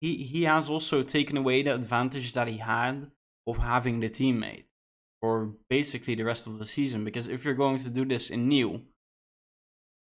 he 0.00 0.16
he 0.16 0.44
has 0.44 0.68
also 0.68 1.02
taken 1.02 1.36
away 1.36 1.62
the 1.62 1.74
advantage 1.74 2.32
that 2.32 2.48
he 2.48 2.58
had 2.58 3.10
of 3.46 3.58
having 3.58 4.00
the 4.00 4.08
teammate 4.08 4.72
for 5.20 5.52
basically 5.68 6.14
the 6.14 6.24
rest 6.24 6.46
of 6.46 6.58
the 6.58 6.64
season. 6.64 7.04
Because 7.04 7.28
if 7.28 7.44
you're 7.44 7.54
going 7.54 7.78
to 7.78 7.90
do 7.90 8.04
this 8.04 8.30
in 8.30 8.48
Niel, 8.48 8.80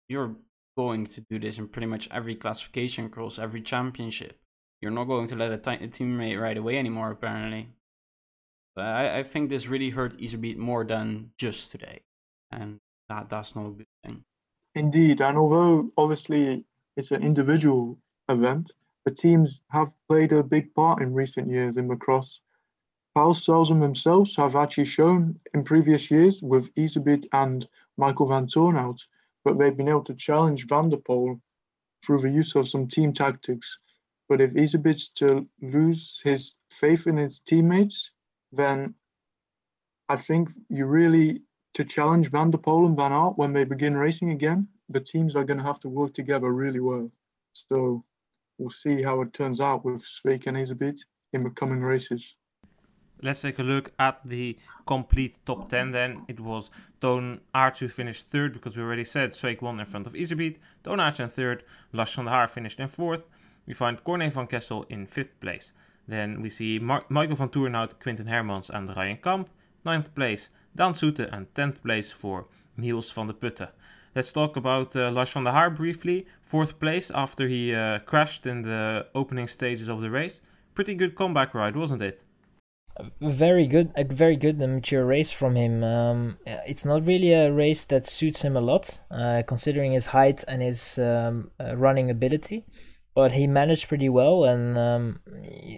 you're 0.07 0.35
going 0.77 1.05
to 1.05 1.21
do 1.21 1.39
this 1.39 1.57
in 1.57 1.67
pretty 1.67 1.87
much 1.87 2.07
every 2.11 2.35
classification 2.35 3.09
cross, 3.09 3.37
every 3.37 3.61
championship. 3.61 4.39
You're 4.81 4.91
not 4.91 5.05
going 5.05 5.27
to 5.27 5.35
let 5.35 5.51
a, 5.51 5.57
t- 5.57 5.83
a 5.83 5.87
teammate 5.87 6.39
right 6.39 6.57
away 6.57 6.77
anymore, 6.77 7.11
apparently. 7.11 7.69
I, 8.77 9.19
I 9.19 9.23
think 9.23 9.49
this 9.49 9.67
really 9.67 9.89
hurt 9.89 10.17
Iserbyt 10.17 10.57
more 10.57 10.83
than 10.83 11.31
just 11.37 11.71
today, 11.71 12.01
and 12.51 12.79
that 13.09 13.29
that's 13.29 13.55
not 13.55 13.67
a 13.67 13.71
good 13.71 13.87
thing. 14.03 14.23
Indeed, 14.75 15.21
and 15.21 15.37
although 15.37 15.91
obviously 15.97 16.65
it's 16.95 17.11
an 17.11 17.23
individual 17.23 17.97
event, 18.29 18.71
the 19.05 19.11
teams 19.11 19.61
have 19.69 19.93
played 20.07 20.31
a 20.31 20.43
big 20.43 20.73
part 20.75 21.01
in 21.01 21.13
recent 21.13 21.49
years 21.49 21.77
in 21.77 21.87
Macross. 21.87 22.39
Pauwels 23.15 23.43
Sauzen 23.43 23.79
themselves 23.79 24.35
have 24.35 24.55
actually 24.55 24.85
shown 24.85 25.39
in 25.53 25.63
previous 25.63 26.11
years 26.11 26.41
with 26.41 26.73
Iserbyt 26.75 27.25
and 27.33 27.67
Michael 27.97 28.27
Vanthourenhout, 28.27 28.99
but 29.43 29.57
they've 29.57 29.75
been 29.75 29.89
able 29.89 30.03
to 30.03 30.13
challenge 30.13 30.67
Van 30.67 30.89
der 30.89 30.97
Poel 30.97 31.41
through 32.05 32.21
the 32.21 32.29
use 32.29 32.55
of 32.55 32.69
some 32.69 32.87
team 32.87 33.11
tactics. 33.11 33.79
But 34.27 34.41
if 34.41 34.53
Iserbyt's 34.53 35.09
to 35.21 35.47
lose 35.61 36.21
his 36.23 36.55
faith 36.69 37.07
in 37.07 37.17
his 37.17 37.39
teammates, 37.39 38.11
then 38.51 38.95
I 40.07 40.15
think 40.15 40.49
you 40.69 40.85
really 40.85 41.41
to 41.75 41.85
challenge 41.85 42.31
Van 42.31 42.51
der 42.51 42.57
Poel 42.57 42.87
and 42.87 42.97
Van 42.97 43.13
Aert 43.13 43.37
when 43.37 43.53
they 43.53 43.63
begin 43.63 43.95
racing 43.95 44.31
again, 44.31 44.67
the 44.89 44.99
teams 44.99 45.35
are 45.35 45.43
going 45.43 45.59
to 45.59 45.63
have 45.63 45.79
to 45.81 45.89
work 45.89 46.13
together 46.13 46.51
really 46.51 46.79
well. 46.79 47.11
So 47.53 48.03
we'll 48.57 48.69
see 48.69 49.03
how 49.03 49.21
it 49.21 49.33
turns 49.33 49.59
out 49.59 49.85
with 49.85 50.03
Sweeck 50.03 50.47
and 50.47 50.57
Iserbyt 50.57 50.99
in 51.33 51.43
the 51.43 51.51
coming 51.51 51.81
races. 51.81 52.35
Let's 53.21 53.41
take 53.41 53.59
a 53.59 53.63
look 53.63 53.91
at 53.99 54.21
the 54.25 54.57
complete 54.87 55.45
top 55.45 55.69
10 55.69 55.91
then. 55.91 56.23
It 56.27 56.39
was 56.39 56.71
Toon 57.01 57.41
Aerts 57.53 57.79
who 57.79 57.89
finished 57.89 58.29
third 58.29 58.53
because 58.53 58.77
we 58.77 58.83
already 58.83 59.03
said 59.03 59.31
Sweeck 59.31 59.61
won 59.61 59.79
in 59.79 59.85
front 59.85 60.07
of 60.07 60.13
Iserbyt. 60.13 60.57
Toon 60.83 60.99
Aerts 60.99 61.19
in 61.19 61.29
third, 61.29 61.63
Lars 61.91 62.13
van 62.13 62.25
der 62.25 62.31
Haar 62.31 62.47
finished 62.47 62.79
in 62.79 62.87
fourth. 62.87 63.23
We 63.67 63.73
find 63.73 64.03
Corné 64.03 64.31
van 64.31 64.47
Kessel 64.47 64.85
in 64.89 65.05
fifth 65.05 65.39
place. 65.41 65.73
Then 66.09 66.41
we 66.41 66.49
see 66.49 66.79
Mar- 66.79 67.05
Michael 67.07 67.37
Vanthourenhout, 67.37 67.99
Quinten 67.99 68.27
Hermans 68.27 68.71
and 68.71 68.89
Ryan 68.95 69.17
Kamp. 69.17 69.49
Ninth 69.85 70.13
place, 70.15 70.49
Daan 70.75 70.95
Soete 70.95 71.29
and 71.31 71.53
10th 71.53 71.83
place 71.83 72.11
for 72.11 72.47
Niels 72.77 73.13
Vandeputte. 73.13 73.69
Let's 74.15 74.33
talk 74.33 74.57
about 74.57 74.95
uh, 74.95 75.11
Lars 75.11 75.29
van 75.29 75.43
der 75.43 75.51
Haar 75.51 75.69
briefly. 75.69 76.25
Fourth 76.41 76.79
place 76.79 77.11
after 77.13 77.47
he 77.47 77.75
uh, 77.75 77.99
crashed 77.99 78.47
in 78.47 78.63
the 78.63 79.05
opening 79.13 79.47
stages 79.47 79.87
of 79.87 80.01
the 80.01 80.09
race. 80.09 80.41
Pretty 80.73 80.95
good 80.95 81.15
comeback 81.15 81.53
ride, 81.53 81.75
wasn't 81.75 82.01
it? 82.01 82.23
Very 83.21 83.67
good, 83.67 83.93
a 83.95 84.03
very 84.03 84.35
good 84.35 84.59
and 84.59 84.73
mature 84.73 85.05
race 85.05 85.31
from 85.31 85.55
him. 85.55 85.83
Um, 85.83 86.37
it's 86.45 86.83
not 86.83 87.05
really 87.05 87.33
a 87.33 87.51
race 87.51 87.85
that 87.85 88.07
suits 88.07 88.41
him 88.41 88.57
a 88.57 88.61
lot, 88.61 88.99
uh, 89.11 89.43
considering 89.47 89.93
his 89.93 90.07
height 90.07 90.43
and 90.47 90.61
his 90.61 90.97
um, 90.97 91.51
uh, 91.59 91.77
running 91.77 92.09
ability 92.09 92.65
but 93.19 93.33
he 93.33 93.47
managed 93.47 93.89
pretty 93.89 94.07
well, 94.07 94.45
and 94.45 94.77
um, 94.77 95.19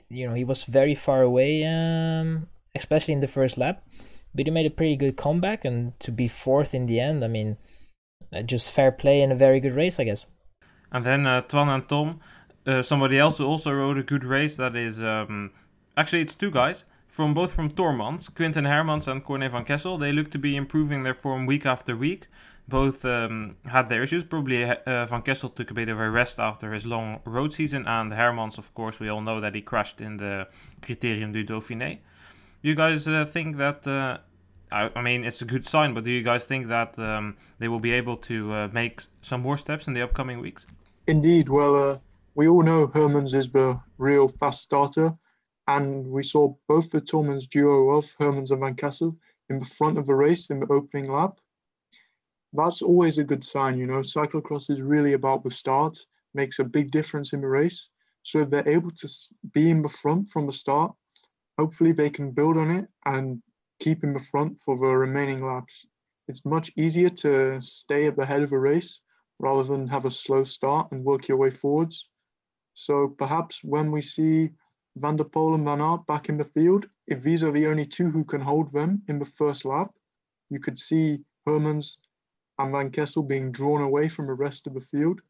you 0.10 0.28
know 0.28 0.36
he 0.36 0.44
was 0.44 0.64
very 0.64 0.94
far 0.94 1.24
away, 1.24 1.66
um, 1.66 2.48
especially 2.76 3.16
in 3.16 3.20
the 3.20 3.34
first 3.38 3.58
lap. 3.58 3.84
But 4.36 4.46
he 4.46 4.52
made 4.52 4.68
a 4.68 4.78
pretty 4.80 4.96
good 4.96 5.18
comeback, 5.18 5.66
and 5.66 6.00
to 6.02 6.12
be 6.12 6.28
fourth 6.28 6.76
in 6.76 6.86
the 6.86 7.00
end, 7.00 7.24
I 7.24 7.28
mean, 7.28 7.58
uh, 8.32 8.44
just 8.44 8.72
fair 8.72 8.92
play 8.92 9.24
and 9.24 9.32
a 9.32 9.36
very 9.36 9.60
good 9.60 9.76
race, 9.76 10.00
I 10.00 10.04
guess. 10.04 10.28
And 10.92 11.04
then 11.04 11.26
uh, 11.26 11.42
Twan 11.42 11.68
and 11.74 11.90
Tom, 11.90 12.20
uh, 12.68 12.84
somebody 12.84 13.18
else 13.18 13.40
who 13.40 13.46
also 13.46 13.72
rode 13.72 13.98
a 13.98 14.04
good 14.04 14.24
race. 14.24 14.58
That 14.58 14.76
is 14.76 15.02
um, 15.02 15.50
actually 15.98 16.22
it's 16.22 16.36
two 16.36 16.52
guys 16.52 16.86
from 17.08 17.34
both 17.34 17.56
from 17.56 17.72
Tormans, 17.72 18.30
Quinten 18.30 18.68
Hermans 18.68 19.08
and 19.08 19.26
Corné 19.26 19.50
van 19.50 19.66
Kessel. 19.66 19.98
They 19.98 20.12
look 20.12 20.30
to 20.30 20.38
be 20.38 20.56
improving 20.56 21.02
their 21.02 21.16
form 21.16 21.48
week 21.48 21.66
after 21.66 21.98
week 21.98 22.28
both 22.68 23.06
um, 23.06 23.56
had 23.66 23.90
their 23.90 24.04
issues. 24.04 24.24
Probably 24.24 24.64
uh, 24.64 25.06
Van 25.06 25.22
Kessel 25.22 25.50
took 25.50 25.72
a 25.72 25.74
bit 25.74 25.90
of 25.90 26.00
a 26.00 26.10
rest 26.10 26.40
after 26.40 26.74
his 26.74 26.86
long 26.86 27.20
road 27.26 27.54
season, 27.54 27.86
and 27.88 28.12
Hermans, 28.12 28.58
of 28.58 28.74
course, 28.74 29.00
we 29.00 29.10
all 29.10 29.22
know 29.22 29.42
that 29.42 29.56
he 29.56 29.62
crashed 29.62 30.02
in 30.02 30.18
the 30.18 30.48
Criterium 30.82 31.34
du 31.34 31.44
Dauphiné. 31.44 32.00
Do 32.62 32.70
you 32.70 32.76
guys 32.76 33.08
uh, 33.08 33.26
think 33.26 33.58
that? 33.58 33.86
Uh, 33.88 34.18
I, 34.72 34.90
I, 34.96 35.02
mean, 35.02 35.26
it's 35.26 35.42
a 35.42 35.46
good 35.46 35.68
sign, 35.68 35.94
but 35.94 36.06
do 36.06 36.12
you 36.12 36.24
guys 36.24 36.46
think 36.46 36.68
that 36.70 36.98
um, 36.98 37.36
they 37.60 37.68
will 37.68 37.82
be 37.82 37.92
able 37.92 38.16
to 38.18 38.54
uh, 38.54 38.70
make 38.72 39.02
some 39.22 39.42
more 39.42 39.58
steps 39.58 39.88
in 39.88 39.94
the 39.94 40.02
upcoming 40.02 40.40
weeks? 40.40 40.66
Indeed. 41.08 41.50
Well, 41.50 41.76
uh, 41.76 41.98
we 42.36 42.48
all 42.48 42.64
know 42.64 42.88
Hermans 42.88 43.34
is 43.34 43.50
the 43.50 43.78
real 43.98 44.30
fast 44.30 44.62
starter, 44.62 45.14
and 45.68 46.08
we 46.08 46.24
saw 46.24 46.56
both 46.70 46.90
the 46.90 47.02
Tormans 47.02 47.50
duo 47.50 47.98
of 47.98 48.06
Hermans 48.18 48.52
and 48.52 48.62
Van 48.62 48.76
Kessel 48.76 49.18
in 49.50 49.60
the 49.60 49.66
front 49.66 49.98
of 49.98 50.06
the 50.08 50.16
race 50.16 50.50
in 50.50 50.62
the 50.62 50.68
opening 50.68 51.12
lap 51.12 51.38
that's 52.54 52.82
always 52.82 53.18
a 53.18 53.24
good 53.24 53.44
sign. 53.44 53.78
You 53.78 53.88
know, 53.88 54.00
cyclocross 54.00 54.70
is 54.70 54.82
really 54.82 55.14
about 55.14 55.44
the 55.44 55.52
start, 55.52 55.98
makes 56.34 56.60
a 56.60 56.64
big 56.64 56.92
difference 56.92 57.34
in 57.34 57.42
the 57.42 57.48
race. 57.48 57.90
So 58.24 58.40
if 58.40 58.50
they're 58.50 58.68
able 58.68 58.92
to 58.92 59.10
be 59.54 59.70
in 59.70 59.82
the 59.82 59.90
front 59.90 60.30
from 60.30 60.46
the 60.46 60.52
start, 60.52 60.94
hopefully 61.58 61.92
they 61.92 62.10
can 62.10 62.32
build 62.32 62.58
on 62.58 62.72
it 62.72 62.88
and 63.06 63.42
keep 63.80 64.04
in 64.04 64.14
the 64.14 64.20
front 64.20 64.60
for 64.62 64.78
the 64.78 64.86
remaining 64.86 65.46
laps. 65.46 65.86
It's 66.28 66.46
much 66.46 66.72
easier 66.76 67.10
to 67.10 67.60
stay 67.62 68.06
at 68.06 68.16
the 68.16 68.26
head 68.26 68.44
of 68.44 68.52
a 68.52 68.60
race 68.60 69.02
rather 69.40 69.64
than 69.64 69.88
have 69.88 70.06
a 70.06 70.12
slow 70.12 70.44
start 70.44 70.92
and 70.92 71.04
work 71.04 71.28
your 71.28 71.38
way 71.38 71.50
forwards. 71.50 72.08
So 72.74 73.08
perhaps 73.18 73.64
when 73.64 73.92
we 73.92 74.02
see 74.02 74.52
Van 74.96 75.16
der 75.16 75.24
Poel 75.24 75.56
and 75.56 75.66
Van 75.66 75.82
Aert 75.82 76.06
back 76.06 76.30
in 76.30 76.38
the 76.38 76.44
field, 76.44 76.88
if 77.08 77.22
these 77.24 77.44
are 77.44 77.52
the 77.52 77.68
only 77.68 77.86
two 77.86 78.12
who 78.12 78.24
can 78.24 78.42
hold 78.42 78.72
them 78.72 79.02
in 79.08 79.20
the 79.20 79.26
first 79.26 79.66
lap, 79.66 79.92
you 80.50 80.60
could 80.60 80.78
see 80.78 81.24
Hermans 81.48 81.98
and 82.62 82.72
Van 82.72 82.92
Kessel 82.92 83.24
being 83.24 83.52
drawn 83.52 83.82
away 83.82 84.08
from 84.08 84.28
the 84.28 84.34
rest 84.34 84.68
of 84.68 84.74
the 84.74 84.82
field. 84.82 85.22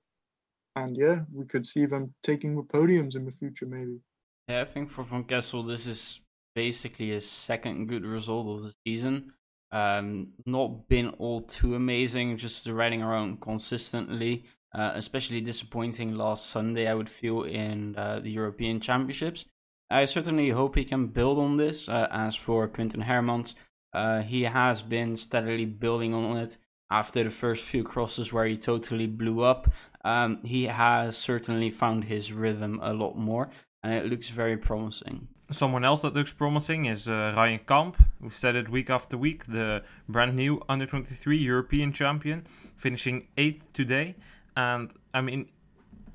And 0.76 0.96
yeah, 0.98 1.22
we 1.34 1.46
could 1.46 1.66
see 1.66 1.86
them 1.86 2.14
taking 2.24 2.56
the 2.56 2.64
podiums 2.64 3.16
in 3.16 3.26
the 3.26 3.32
future, 3.32 3.66
maybe. 3.66 4.00
Yeah, 4.48 4.62
I 4.62 4.66
think 4.66 4.90
for 4.90 5.04
Van 5.04 5.24
Kessel, 5.24 5.64
this 5.64 5.88
is 5.88 6.22
basically 6.56 7.10
his 7.10 7.30
second 7.30 7.88
good 7.88 8.06
result 8.06 8.48
of 8.48 8.64
the 8.64 8.74
season. 8.86 9.34
Um, 9.72 10.34
not 10.46 10.90
been 10.90 11.10
all 11.20 11.42
too 11.42 11.76
amazing, 11.76 12.38
just 12.38 12.68
riding 12.68 13.02
around 13.02 13.42
consistently. 13.42 14.46
Uh, 14.74 14.94
especially 14.96 15.42
disappointing 15.42 16.16
last 16.16 16.50
Sunday, 16.50 16.88
I 16.88 16.94
would 16.94 17.10
feel, 17.10 17.44
in 17.44 17.94
uh, 17.98 18.22
the 18.22 18.32
European 18.32 18.80
Championships. 18.80 19.44
I 19.90 20.06
certainly 20.06 20.50
hope 20.50 20.78
he 20.78 20.86
can 20.86 21.08
build 21.08 21.38
on 21.40 21.58
this. 21.58 21.90
Uh, 21.90 22.08
as 22.10 22.38
for 22.38 22.70
Quinten 22.70 23.04
Hermans, 23.04 23.54
uh, 23.92 24.22
he 24.22 24.44
has 24.44 24.82
been 24.82 25.18
steadily 25.18 25.66
building 25.66 26.14
on 26.14 26.38
it 26.38 26.58
after 26.92 27.24
the 27.24 27.32
first 27.32 27.64
few 27.64 27.84
crosses 27.84 28.34
where 28.34 28.46
he 28.46 28.58
totally 28.58 29.08
blew 29.08 29.42
up, 29.42 29.72
um, 30.04 30.40
he 30.44 30.66
has 30.66 31.18
certainly 31.18 31.70
found 31.70 32.04
his 32.04 32.34
rhythm 32.34 32.80
a 32.84 32.94
lot 32.94 33.18
more, 33.18 33.50
and 33.82 33.94
it 33.94 34.06
looks 34.06 34.30
very 34.30 34.58
promising. 34.58 35.30
Someone 35.52 35.86
else 35.86 36.02
that 36.02 36.14
looks 36.14 36.32
promising 36.32 36.86
is 36.86 37.08
uh, 37.08 37.34
Ryan 37.36 37.60
Kamp. 37.66 37.98
We've 38.20 38.36
said 38.36 38.56
it 38.56 38.70
week 38.70 38.90
after 38.90 39.18
week, 39.18 39.46
the 39.46 39.84
brand 40.08 40.36
new 40.36 40.62
under 40.70 40.86
23 40.86 41.38
European 41.38 41.94
champion, 41.94 42.46
finishing 42.76 43.28
eighth 43.38 43.72
today. 43.74 44.16
And 44.56 44.94
I 45.14 45.22
mean, 45.22 45.50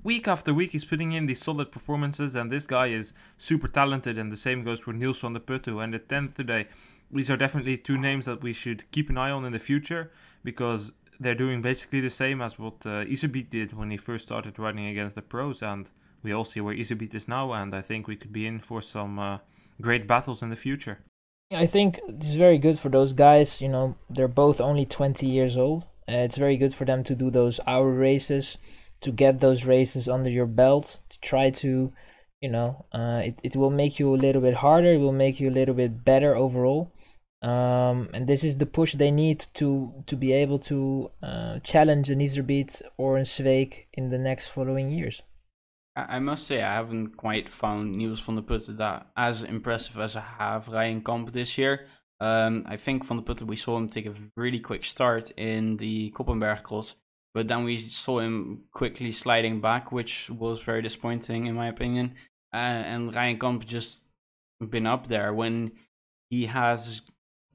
week 0.05 0.29
after 0.29 0.55
week, 0.55 0.73
he's 0.73 0.85
putting 0.85 1.13
in 1.13 1.27
these 1.27 1.41
solid 1.41 1.71
performances, 1.71 2.35
and 2.35 2.51
this 2.51 2.67
guy 2.67 2.89
is 2.89 3.13
super 3.37 3.69
talented. 3.69 4.19
And 4.19 4.33
the 4.33 4.37
same 4.37 4.65
goes 4.65 4.81
for 4.81 4.93
Niels 4.93 5.21
Vandeputte, 5.21 5.67
who 5.67 5.81
ended 5.81 6.09
10th 6.09 6.35
today. 6.35 6.67
these 7.11 7.31
are 7.31 7.37
definitely 7.37 7.77
two 7.77 7.99
names 7.99 8.25
that 8.27 8.43
we 8.43 8.53
should 8.53 8.91
keep 8.91 9.11
an 9.11 9.19
eye 9.19 9.31
on 9.31 9.45
in 9.45 9.53
the 9.53 9.59
future 9.59 10.11
because 10.47 10.93
they're 11.19 11.35
doing 11.35 11.61
basically 11.61 12.01
the 12.01 12.17
same 12.23 12.41
as 12.41 12.57
what 12.57 12.79
uh, 12.87 13.05
Iserbyt 13.05 13.51
did 13.51 13.73
when 13.73 13.91
he 13.91 13.97
first 13.97 14.27
started 14.29 14.61
riding 14.61 14.87
against 14.87 15.17
the 15.17 15.23
pros, 15.23 15.61
and 15.61 15.91
we 16.23 16.33
all 16.33 16.45
see 16.45 16.61
where 16.61 16.75
Iserbyt 16.75 17.15
is 17.17 17.27
now, 17.27 17.53
and 17.53 17.75
I 17.75 17.83
think 17.83 18.07
we 18.07 18.15
could 18.15 18.33
be 18.33 18.47
in 18.47 18.61
for 18.61 18.81
some 18.81 19.19
uh, 19.19 19.39
great 19.81 20.07
battles 20.07 20.43
in 20.43 20.51
the 20.51 20.63
future. 20.67 20.99
I 21.51 21.67
think 21.67 22.01
it's 22.07 22.35
very 22.35 22.59
good 22.59 22.79
for 22.79 22.91
those 22.91 23.13
guys. 23.13 23.61
You 23.61 23.69
know, 23.69 23.97
they're 24.09 24.29
both 24.45 24.61
only 24.61 24.87
20 24.87 25.27
years 25.27 25.57
old. 25.57 25.83
Uh, 26.09 26.23
it's 26.27 26.37
very 26.37 26.57
good 26.57 26.75
for 26.75 26.85
them 26.85 27.03
to 27.05 27.17
do 27.17 27.29
those 27.29 27.59
hour 27.67 27.91
races, 27.91 28.57
to 29.01 29.11
get 29.11 29.41
those 29.41 29.65
races 29.65 30.09
under 30.09 30.31
your 30.31 30.47
belt, 30.47 31.01
to 31.09 31.19
try 31.21 31.51
to, 31.51 31.93
you 32.41 32.51
know, 32.51 32.87
uh, 32.93 33.23
it, 33.25 33.41
it 33.43 33.57
will 33.57 33.71
make 33.83 33.99
you 33.99 34.15
a 34.15 34.23
little 34.27 34.43
bit 34.43 34.55
harder, 34.55 34.93
it 34.93 34.99
will 34.99 35.21
make 35.25 35.41
you 35.41 35.51
a 35.51 35.59
little 35.59 35.75
bit 35.75 36.05
better 36.05 36.37
overall. 36.37 36.93
Um, 37.43 38.09
and 38.15 38.27
this 38.27 38.43
is 38.43 38.57
the 38.57 38.67
push 38.67 38.95
they 38.95 39.11
need 39.11 39.47
to 39.55 40.03
to 40.07 40.17
be 40.17 40.33
able 40.33 40.59
to 40.61 41.11
uh, 41.23 41.59
challenge 41.61 42.11
an 42.11 42.21
Iserbyt 42.21 42.83
or 42.97 43.19
a 43.19 43.23
Sweeck 43.23 43.87
in 43.93 44.11
the 44.11 44.19
next 44.19 44.49
following 44.49 44.89
years. 44.89 45.23
I 45.97 46.19
must 46.19 46.47
say 46.47 46.63
I 46.63 46.75
haven't 46.75 47.17
quite 47.17 47.49
found 47.49 47.97
Niels 47.97 48.21
Vandeputte 48.21 48.77
that 48.77 49.07
as 49.17 49.43
impressive 49.43 49.99
as 49.99 50.15
I 50.15 50.21
have 50.21 50.69
Ryan 50.69 51.03
Kamp 51.03 51.33
this 51.33 51.57
year. 51.57 51.87
Um, 52.21 52.65
I 52.67 52.77
think 52.77 53.07
Vandeputte 53.07 53.43
we 53.43 53.57
saw 53.57 53.79
him 53.79 53.89
take 53.89 54.07
a 54.07 54.15
really 54.37 54.61
quick 54.61 54.85
start 54.85 55.31
in 55.39 55.79
the 55.79 56.11
Koppenberg 56.11 56.63
cross, 56.63 56.97
but 57.35 57.49
then 57.49 57.65
we 57.65 57.79
saw 57.79 58.19
him 58.19 58.65
quickly 58.73 59.11
sliding 59.11 59.61
back, 59.61 59.91
which 59.91 60.29
was 60.29 60.61
very 60.61 60.83
disappointing 60.83 61.47
in 61.47 61.55
my 61.55 61.69
opinion. 61.69 62.15
Uh, 62.53 62.57
and 62.57 63.15
Ryan 63.15 63.39
Kamp 63.39 63.67
just 63.67 64.09
been 64.71 64.87
up 64.87 65.07
there 65.07 65.33
when 65.33 65.73
he 66.29 66.47
has 66.47 67.03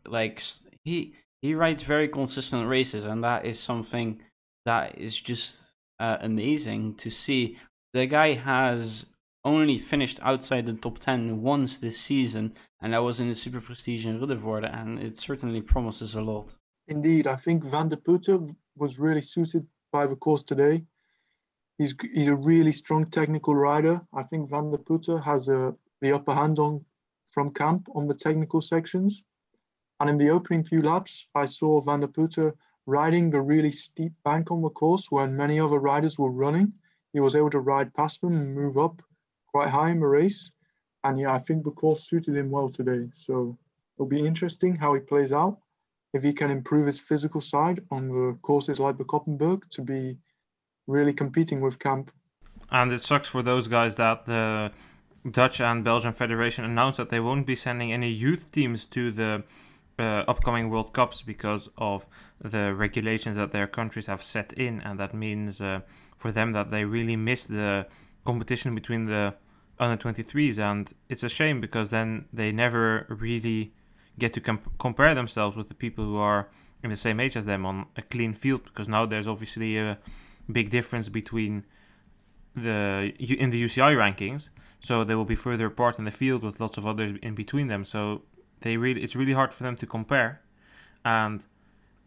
like 0.08 0.42
he 0.84 1.14
he 1.42 1.56
rides 1.56 1.84
very 1.84 2.08
consistent 2.08 2.68
races, 2.68 3.06
and 3.06 3.24
that 3.24 3.46
is 3.46 3.60
something 3.60 4.22
that 4.66 4.98
is 4.98 5.20
just 5.20 5.76
uh, 6.00 6.18
amazing 6.22 6.96
to 6.96 7.10
see. 7.10 7.58
The 7.94 8.06
guy 8.06 8.34
has 8.34 9.06
only 9.44 9.78
finished 9.78 10.20
outside 10.22 10.66
the 10.66 10.74
top 10.74 11.00
10 11.00 11.42
once 11.42 11.80
this 11.80 12.00
season, 12.00 12.54
and 12.82 12.94
that 12.94 13.04
was 13.04 13.20
in 13.20 13.28
the 13.28 13.36
Super 13.36 13.60
Prestige 13.60 14.06
in 14.06 14.20
Ruddervoorde, 14.20 14.72
and 14.72 15.00
it 15.00 15.18
certainly 15.18 15.62
promises 15.62 16.16
a 16.16 16.22
lot. 16.22 16.58
Indeed, 16.88 17.28
I 17.28 17.36
think 17.36 17.64
Vandeputte 17.64 18.56
was 18.78 19.00
really 19.00 19.22
suited 19.22 19.66
by 19.92 20.08
the 20.08 20.16
course 20.16 20.44
today. 20.44 20.84
He's, 21.78 21.96
he's 22.14 22.28
a 22.28 22.36
really 22.36 22.72
strong 22.72 23.06
technical 23.06 23.56
rider. 23.56 24.02
I 24.14 24.24
think 24.24 24.50
Vandeputte 24.50 25.24
has 25.24 25.48
a, 25.48 25.74
the 26.02 26.14
upper 26.14 26.34
hand 26.34 26.60
on 26.60 26.86
from 27.32 27.52
Kamp 27.52 27.88
on 27.96 28.08
the 28.08 28.14
technical 28.14 28.62
sections. 28.62 29.24
And 30.02 30.10
in 30.10 30.18
the 30.18 30.32
opening 30.32 30.64
few 30.64 30.82
laps, 30.82 31.28
I 31.36 31.46
saw 31.46 31.80
Vandeputte 31.80 32.54
riding 32.88 33.30
the 33.30 33.40
really 33.40 33.70
steep 33.70 34.14
bank 34.26 34.50
on 34.50 34.64
the 34.64 34.72
course 34.72 35.12
when 35.12 35.38
many 35.38 35.60
other 35.60 35.78
riders 35.78 36.18
were 36.18 36.32
running. 36.32 36.74
He 37.14 37.20
was 37.20 37.36
able 37.36 37.52
to 37.52 37.60
ride 37.60 37.94
past 37.94 38.20
them 38.20 38.36
and 38.36 38.56
move 38.56 38.80
up 38.80 39.04
quite 39.46 39.70
high 39.70 39.92
in 39.92 40.00
the 40.00 40.08
race. 40.08 40.52
And 41.04 41.20
yeah, 41.20 41.32
I 41.32 41.38
think 41.38 41.64
the 41.64 41.70
course 41.70 42.10
suited 42.10 42.36
him 42.36 42.50
well 42.50 42.68
today. 42.68 43.12
So 43.14 43.56
it'll 43.96 44.08
be 44.08 44.26
interesting 44.26 44.76
how 44.76 44.96
he 44.96 45.02
plays 45.02 45.32
out. 45.32 45.60
If 46.16 46.24
he 46.24 46.34
can 46.34 46.50
improve 46.50 46.88
his 46.88 47.00
physical 47.00 47.40
side 47.40 47.82
on 47.92 48.08
the 48.08 48.40
courses 48.42 48.80
like 48.80 48.98
the 48.98 49.06
Koppenberg 49.06 49.70
to 49.70 49.84
be 49.84 50.18
really 50.88 51.14
competing 51.14 51.62
with 51.62 51.78
Kamp. 51.78 52.10
And 52.72 52.92
it 52.92 53.04
sucks 53.04 53.28
for 53.28 53.44
those 53.44 53.68
guys 53.68 53.94
that 53.96 54.26
the 54.26 54.72
Dutch 55.30 55.62
and 55.62 55.84
Belgian 55.84 56.14
Federation 56.14 56.66
announced 56.66 56.98
that 56.98 57.10
they 57.10 57.20
won't 57.20 57.46
be 57.46 57.56
sending 57.56 57.94
any 57.94 58.10
youth 58.10 58.52
teams 58.52 58.86
to 58.86 59.12
the 59.12 59.44
uh, 60.02 60.24
upcoming 60.28 60.70
World 60.70 60.94
Cups 60.94 61.22
because 61.22 61.70
of 61.78 62.08
the 62.40 62.74
regulations 62.74 63.38
that 63.38 63.52
their 63.52 63.68
countries 63.68 64.08
have 64.08 64.24
set 64.24 64.54
in, 64.54 64.82
and 64.82 65.00
that 65.00 65.14
means 65.14 65.62
uh, 65.62 65.82
for 66.18 66.32
them 66.32 66.54
that 66.54 66.72
they 66.72 66.86
really 66.86 67.16
miss 67.16 67.46
the 67.46 67.86
competition 68.26 68.74
between 68.74 69.06
the 69.06 69.34
under 69.80 69.98
23s, 70.04 70.58
and 70.60 70.94
it's 71.10 71.24
a 71.24 71.30
shame 71.30 71.62
because 71.62 71.90
then 71.90 72.26
they 72.34 72.52
never 72.52 73.06
really 73.10 73.74
get 74.18 74.34
to 74.34 74.42
comp- 74.42 74.78
compare 74.80 75.14
themselves 75.14 75.56
with 75.56 75.68
the 75.68 75.74
people 75.76 76.04
who 76.04 76.18
are 76.18 76.50
in 76.84 76.90
the 76.90 76.96
same 76.96 77.20
age 77.20 77.38
as 77.38 77.46
them 77.46 77.66
on 77.66 77.86
a 77.96 78.02
clean 78.02 78.34
field 78.34 78.64
because 78.64 78.88
now 78.88 79.06
there's 79.06 79.28
obviously 79.28 79.78
a 79.78 79.98
big 80.52 80.70
difference 80.70 81.10
between 81.10 81.64
the 82.56 83.14
in 83.20 83.50
the 83.52 83.64
UCI 83.64 83.96
rankings. 83.96 84.50
So 84.80 85.04
they 85.04 85.14
will 85.14 85.26
be 85.26 85.36
further 85.36 85.68
apart 85.68 86.00
in 86.00 86.06
the 86.06 86.12
field 86.12 86.42
with 86.42 86.60
lots 86.60 86.78
of 86.78 86.88
others 86.88 87.12
in 87.22 87.36
between 87.36 87.68
them. 87.68 87.86
So 87.86 88.24
they 88.62 88.78
really 88.78 89.04
it's 89.04 89.16
really 89.16 89.34
hard 89.34 89.54
for 89.54 89.64
them 89.64 89.76
to 89.78 89.86
compare. 89.86 90.42
And 91.04 91.46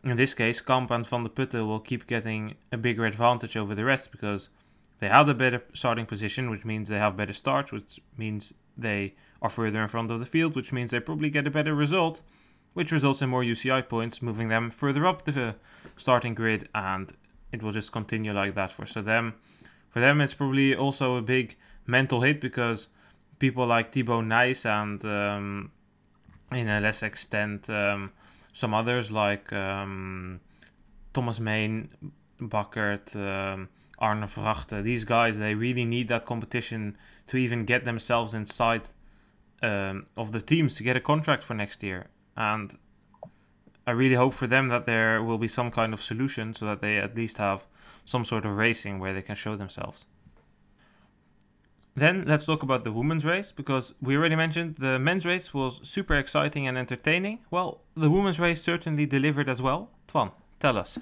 in 0.04 0.16
this 0.16 0.34
case, 0.34 0.60
Kamp 0.60 0.90
and 0.90 1.04
Vandeputte 1.04 1.66
will 1.66 1.80
keep 1.80 2.06
getting 2.06 2.54
a 2.72 2.76
bigger 2.76 3.06
advantage 3.06 3.56
over 3.56 3.74
the 3.74 3.84
rest 3.84 4.10
because 4.12 4.50
they 4.98 5.08
have 5.08 5.26
the 5.26 5.34
better 5.34 5.62
starting 5.72 6.06
position, 6.06 6.50
which 6.50 6.64
means 6.64 6.88
they 6.88 6.98
have 6.98 7.16
better 7.16 7.32
starts, 7.32 7.72
which 7.72 8.00
means 8.16 8.52
they 8.76 9.14
are 9.42 9.50
further 9.50 9.82
in 9.82 9.88
front 9.88 10.10
of 10.10 10.20
the 10.20 10.26
field, 10.26 10.56
which 10.56 10.72
means 10.72 10.90
they 10.90 11.00
probably 11.00 11.30
get 11.30 11.46
a 11.46 11.50
better 11.50 11.74
result, 11.74 12.22
which 12.74 12.92
results 12.92 13.22
in 13.22 13.30
more 13.30 13.42
UCI 13.42 13.88
points, 13.88 14.22
moving 14.22 14.48
them 14.48 14.70
further 14.70 15.06
up 15.06 15.24
the 15.24 15.56
starting 15.96 16.34
grid, 16.34 16.68
and 16.74 17.12
it 17.52 17.62
will 17.62 17.72
just 17.72 17.92
continue 17.92 18.32
like 18.32 18.54
that 18.54 18.70
for 18.70 18.86
so 18.86 19.02
them. 19.02 19.34
For 19.90 20.00
them, 20.00 20.20
it's 20.20 20.34
probably 20.34 20.74
also 20.74 21.16
a 21.16 21.22
big 21.22 21.56
mental 21.86 22.20
hit 22.20 22.40
because 22.40 22.88
people 23.38 23.66
like 23.66 23.92
Thibau 23.92 24.24
Nys 24.24 24.66
and 24.66 25.04
um, 25.04 25.70
in 26.52 26.68
a 26.68 26.80
less 26.80 27.02
extent 27.02 27.68
um, 27.70 28.12
some 28.52 28.74
others 28.74 29.11
like 29.11 29.52
um, 29.52 30.40
Thomas 31.12 31.40
Mein, 31.40 31.88
Bakkert, 32.40 33.14
um, 33.16 33.68
Arne 33.98 34.22
Vrachte. 34.22 34.83
These 34.83 35.04
guys, 35.04 35.38
they 35.38 35.54
really 35.54 35.85
need 35.85 36.09
that 36.09 36.24
competition 36.24 36.96
to 37.26 37.37
even 37.37 37.64
get 37.64 37.85
themselves 37.85 38.35
inside 38.35 38.83
um, 39.62 40.07
of 40.16 40.33
the 40.33 40.40
teams 40.40 40.74
to 40.76 40.83
get 40.83 40.96
a 40.96 41.00
contract 41.00 41.42
for 41.42 41.54
next 41.54 41.83
year. 41.83 42.07
And 42.37 42.76
I 43.87 43.92
really 43.92 44.14
hope 44.14 44.35
for 44.35 44.46
them 44.46 44.68
that 44.68 44.85
there 44.85 45.22
will 45.22 45.38
be 45.38 45.48
some 45.48 45.70
kind 45.70 45.92
of 45.92 46.02
solution 46.02 46.54
so 46.54 46.66
that 46.66 46.80
they 46.80 46.98
at 46.98 47.16
least 47.16 47.38
have 47.38 47.66
some 48.04 48.24
sort 48.24 48.44
of 48.44 48.57
racing 48.57 48.98
where 48.98 49.14
they 49.14 49.22
can 49.22 49.35
show 49.35 49.57
themselves. 49.57 50.04
Then 51.96 52.24
let's 52.26 52.44
talk 52.44 52.64
about 52.64 52.83
the 52.83 52.92
women's 52.92 53.24
race 53.24 53.52
because 53.52 53.94
we 54.02 54.16
already 54.16 54.35
mentioned 54.35 54.76
the 54.76 54.98
men's 54.98 55.24
race 55.24 55.54
was 55.54 55.80
super 55.88 56.16
exciting 56.16 56.66
and 56.66 56.76
entertaining. 56.76 57.38
Well, 57.50 57.83
the 57.94 58.11
women's 58.11 58.40
race 58.40 58.61
certainly 58.61 59.07
delivered 59.07 59.48
as 59.48 59.62
well. 59.62 59.90
Twan, 60.09 60.33
tell 60.59 60.76
us. 60.76 60.98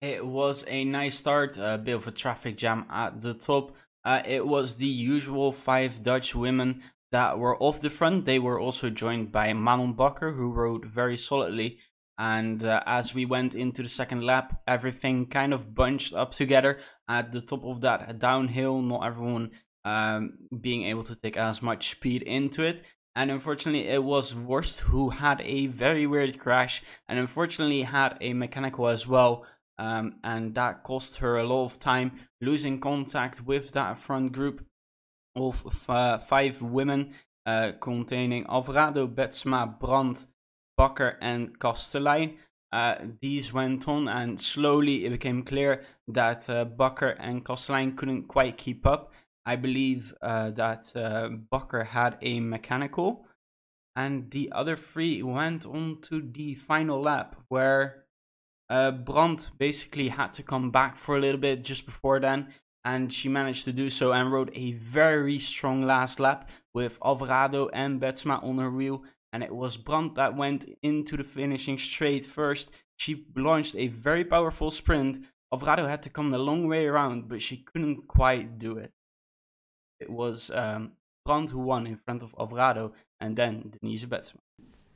It 0.00 0.24
was 0.24 0.64
a 0.68 0.84
nice 0.84 1.18
start, 1.18 1.58
a 1.58 1.76
bit 1.76 1.96
of 1.96 2.06
a 2.06 2.12
traffic 2.12 2.56
jam 2.56 2.86
at 2.88 3.20
the 3.20 3.34
top. 3.34 3.72
Uh, 4.04 4.22
it 4.24 4.46
was 4.46 4.76
the 4.76 4.86
usual 4.86 5.50
five 5.50 6.04
Dutch 6.04 6.36
women 6.36 6.82
that 7.10 7.38
were 7.38 7.60
off 7.60 7.80
the 7.80 7.90
front. 7.90 8.24
They 8.24 8.38
were 8.38 8.60
also 8.60 8.90
joined 8.90 9.32
by 9.32 9.52
Manon 9.54 9.94
Bakker, 9.94 10.36
who 10.36 10.52
rode 10.52 10.84
very 10.84 11.16
solidly. 11.16 11.78
And 12.16 12.62
uh, 12.62 12.82
as 12.86 13.12
we 13.12 13.24
went 13.24 13.54
into 13.56 13.82
the 13.82 13.88
second 13.88 14.24
lap, 14.24 14.60
everything 14.68 15.26
kind 15.26 15.52
of 15.52 15.74
bunched 15.74 16.14
up 16.14 16.32
together 16.32 16.78
at 17.08 17.32
the 17.32 17.40
top 17.40 17.64
of 17.64 17.80
that 17.80 18.20
downhill. 18.20 18.80
Not 18.82 19.04
everyone 19.04 19.50
um, 19.88 20.20
being 20.60 20.82
able 20.84 21.02
to 21.02 21.16
take 21.16 21.36
as 21.36 21.62
much 21.62 21.90
speed 21.90 22.22
into 22.22 22.62
it. 22.62 22.82
And 23.16 23.30
unfortunately, 23.30 23.88
it 23.88 24.04
was 24.04 24.34
Worst 24.34 24.80
who 24.80 25.10
had 25.10 25.40
a 25.40 25.66
very 25.66 26.06
weird 26.06 26.38
crash 26.38 26.82
and 27.08 27.18
unfortunately 27.18 27.82
had 27.82 28.16
a 28.20 28.32
mechanical 28.32 28.86
as 28.88 29.06
well. 29.06 29.46
Um, 29.78 30.16
and 30.22 30.54
that 30.56 30.82
cost 30.82 31.18
her 31.18 31.36
a 31.36 31.44
lot 31.44 31.64
of 31.64 31.78
time, 31.78 32.12
losing 32.40 32.80
contact 32.80 33.40
with 33.40 33.72
that 33.72 33.98
front 33.98 34.32
group 34.32 34.66
of 35.36 35.88
uh, 35.88 36.18
five 36.18 36.60
women 36.60 37.14
uh, 37.46 37.72
containing 37.80 38.44
Alvarado, 38.48 39.06
Betsema, 39.06 39.78
Brand, 39.78 40.26
Bakker, 40.78 41.16
and 41.20 41.58
Kastelijn. 41.58 42.36
Uh, 42.72 42.96
these 43.22 43.52
went 43.52 43.88
on, 43.88 44.08
and 44.08 44.38
slowly 44.40 45.06
it 45.06 45.10
became 45.10 45.42
clear 45.42 45.84
that 46.08 46.50
uh, 46.50 46.64
Bakker 46.66 47.16
and 47.18 47.44
Kastelijn 47.44 47.96
couldn't 47.96 48.24
quite 48.28 48.58
keep 48.58 48.84
up. 48.86 49.12
I 49.48 49.56
believe 49.56 50.14
uh, 50.20 50.50
that 50.50 50.92
uh, 50.94 51.30
Bakker 51.50 51.86
had 51.86 52.18
a 52.20 52.38
mechanical, 52.38 53.24
and 53.96 54.30
the 54.30 54.52
other 54.52 54.76
three 54.76 55.22
went 55.22 55.64
on 55.64 56.02
to 56.02 56.20
the 56.20 56.54
final 56.54 57.00
lap 57.00 57.34
where 57.48 58.04
uh, 58.68 58.90
Brand 58.90 59.48
basically 59.56 60.08
had 60.08 60.32
to 60.32 60.42
come 60.42 60.70
back 60.70 60.98
for 60.98 61.16
a 61.16 61.20
little 61.20 61.40
bit 61.40 61.64
just 61.64 61.86
before 61.86 62.20
then, 62.20 62.48
and 62.84 63.10
she 63.10 63.30
managed 63.30 63.64
to 63.64 63.72
do 63.72 63.88
so 63.88 64.12
and 64.12 64.30
rode 64.30 64.50
a 64.54 64.72
very 64.72 65.38
strong 65.38 65.82
last 65.82 66.20
lap 66.20 66.50
with 66.74 66.98
Alvarado 67.02 67.70
and 67.72 68.02
Betsema 68.02 68.44
on 68.44 68.58
her 68.58 68.70
wheel. 68.70 69.02
And 69.32 69.42
it 69.42 69.54
was 69.54 69.78
Brand 69.78 70.14
that 70.16 70.36
went 70.36 70.66
into 70.82 71.16
the 71.16 71.24
finishing 71.24 71.78
straight 71.78 72.26
first. 72.26 72.70
She 72.98 73.24
launched 73.34 73.76
a 73.76 73.88
very 73.88 74.26
powerful 74.26 74.70
sprint. 74.70 75.24
Alvarado 75.50 75.86
had 75.86 76.02
to 76.02 76.10
come 76.10 76.32
the 76.32 76.38
long 76.38 76.68
way 76.68 76.84
around, 76.84 77.28
but 77.30 77.40
she 77.40 77.64
couldn't 77.64 78.08
quite 78.08 78.58
do 78.58 78.76
it 78.76 78.92
it 80.00 80.10
was 80.10 80.50
um, 80.50 80.92
Brand 81.24 81.50
who 81.50 81.58
won 81.58 81.86
in 81.86 81.96
front 81.96 82.22
of 82.22 82.34
Alvarado 82.38 82.92
and 83.20 83.36
then 83.36 83.72
Denise 83.80 84.06
Betsema. 84.06 84.38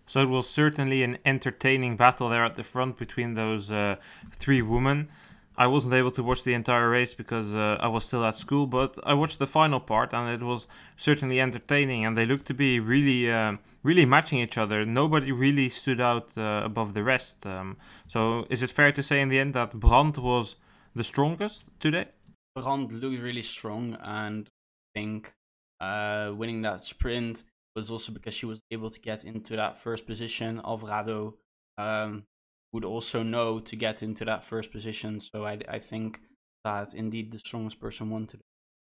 So 0.06 0.20
it 0.20 0.28
was 0.28 0.48
certainly 0.48 1.02
an 1.02 1.18
entertaining 1.24 1.96
battle 1.96 2.28
there 2.28 2.44
at 2.44 2.56
the 2.56 2.62
front 2.62 2.98
between 2.98 3.34
those 3.34 3.70
uh, 3.70 3.96
three 4.32 4.62
women. 4.62 5.08
I 5.56 5.66
wasn't 5.66 5.94
able 5.94 6.10
to 6.12 6.22
watch 6.22 6.44
the 6.44 6.54
entire 6.54 6.88
race 6.88 7.14
because 7.14 7.54
uh, 7.54 7.76
I 7.78 7.88
was 7.88 8.04
still 8.04 8.24
at 8.24 8.34
school, 8.34 8.66
but 8.66 8.98
I 9.04 9.12
watched 9.14 9.38
the 9.38 9.46
final 9.46 9.80
part 9.80 10.14
and 10.14 10.28
it 10.30 10.44
was 10.44 10.66
certainly 10.96 11.40
entertaining. 11.40 12.04
And 12.06 12.16
they 12.16 12.24
looked 12.24 12.46
to 12.46 12.54
be 12.54 12.80
really, 12.80 13.30
uh, 13.30 13.56
really 13.82 14.06
matching 14.06 14.40
each 14.40 14.56
other. 14.56 14.84
Nobody 14.84 15.30
really 15.30 15.68
stood 15.68 16.00
out 16.00 16.30
uh, 16.36 16.62
above 16.64 16.94
the 16.94 17.04
rest. 17.04 17.44
Um, 17.46 17.76
so 18.06 18.46
is 18.48 18.62
it 18.62 18.70
fair 18.70 18.92
to 18.92 19.02
say 19.02 19.20
in 19.20 19.28
the 19.28 19.38
end 19.38 19.54
that 19.54 19.78
Brand 19.78 20.16
was 20.16 20.56
the 20.94 21.04
strongest 21.04 21.66
today? 21.78 22.06
Brand 22.54 22.92
looked 22.92 23.22
really 23.22 23.42
strong, 23.42 23.96
and 24.02 24.48
think 24.94 25.34
uh, 25.80 26.32
winning 26.36 26.62
that 26.62 26.80
sprint 26.80 27.44
was 27.74 27.90
also 27.90 28.12
because 28.12 28.34
she 28.34 28.46
was 28.46 28.60
able 28.70 28.90
to 28.90 29.00
get 29.00 29.24
into 29.24 29.56
that 29.56 29.78
first 29.78 30.06
position. 30.06 30.60
Alvarado 30.64 31.36
um, 31.78 32.24
would 32.72 32.84
also 32.84 33.22
know 33.22 33.58
to 33.58 33.76
get 33.76 34.02
into 34.02 34.24
that 34.24 34.44
first 34.44 34.70
position. 34.72 35.20
So 35.20 35.44
I, 35.44 35.58
I 35.68 35.78
think 35.78 36.20
that 36.64 36.94
indeed 36.94 37.32
the 37.32 37.38
strongest 37.38 37.80
person 37.80 38.10
won 38.10 38.26
today. 38.26 38.42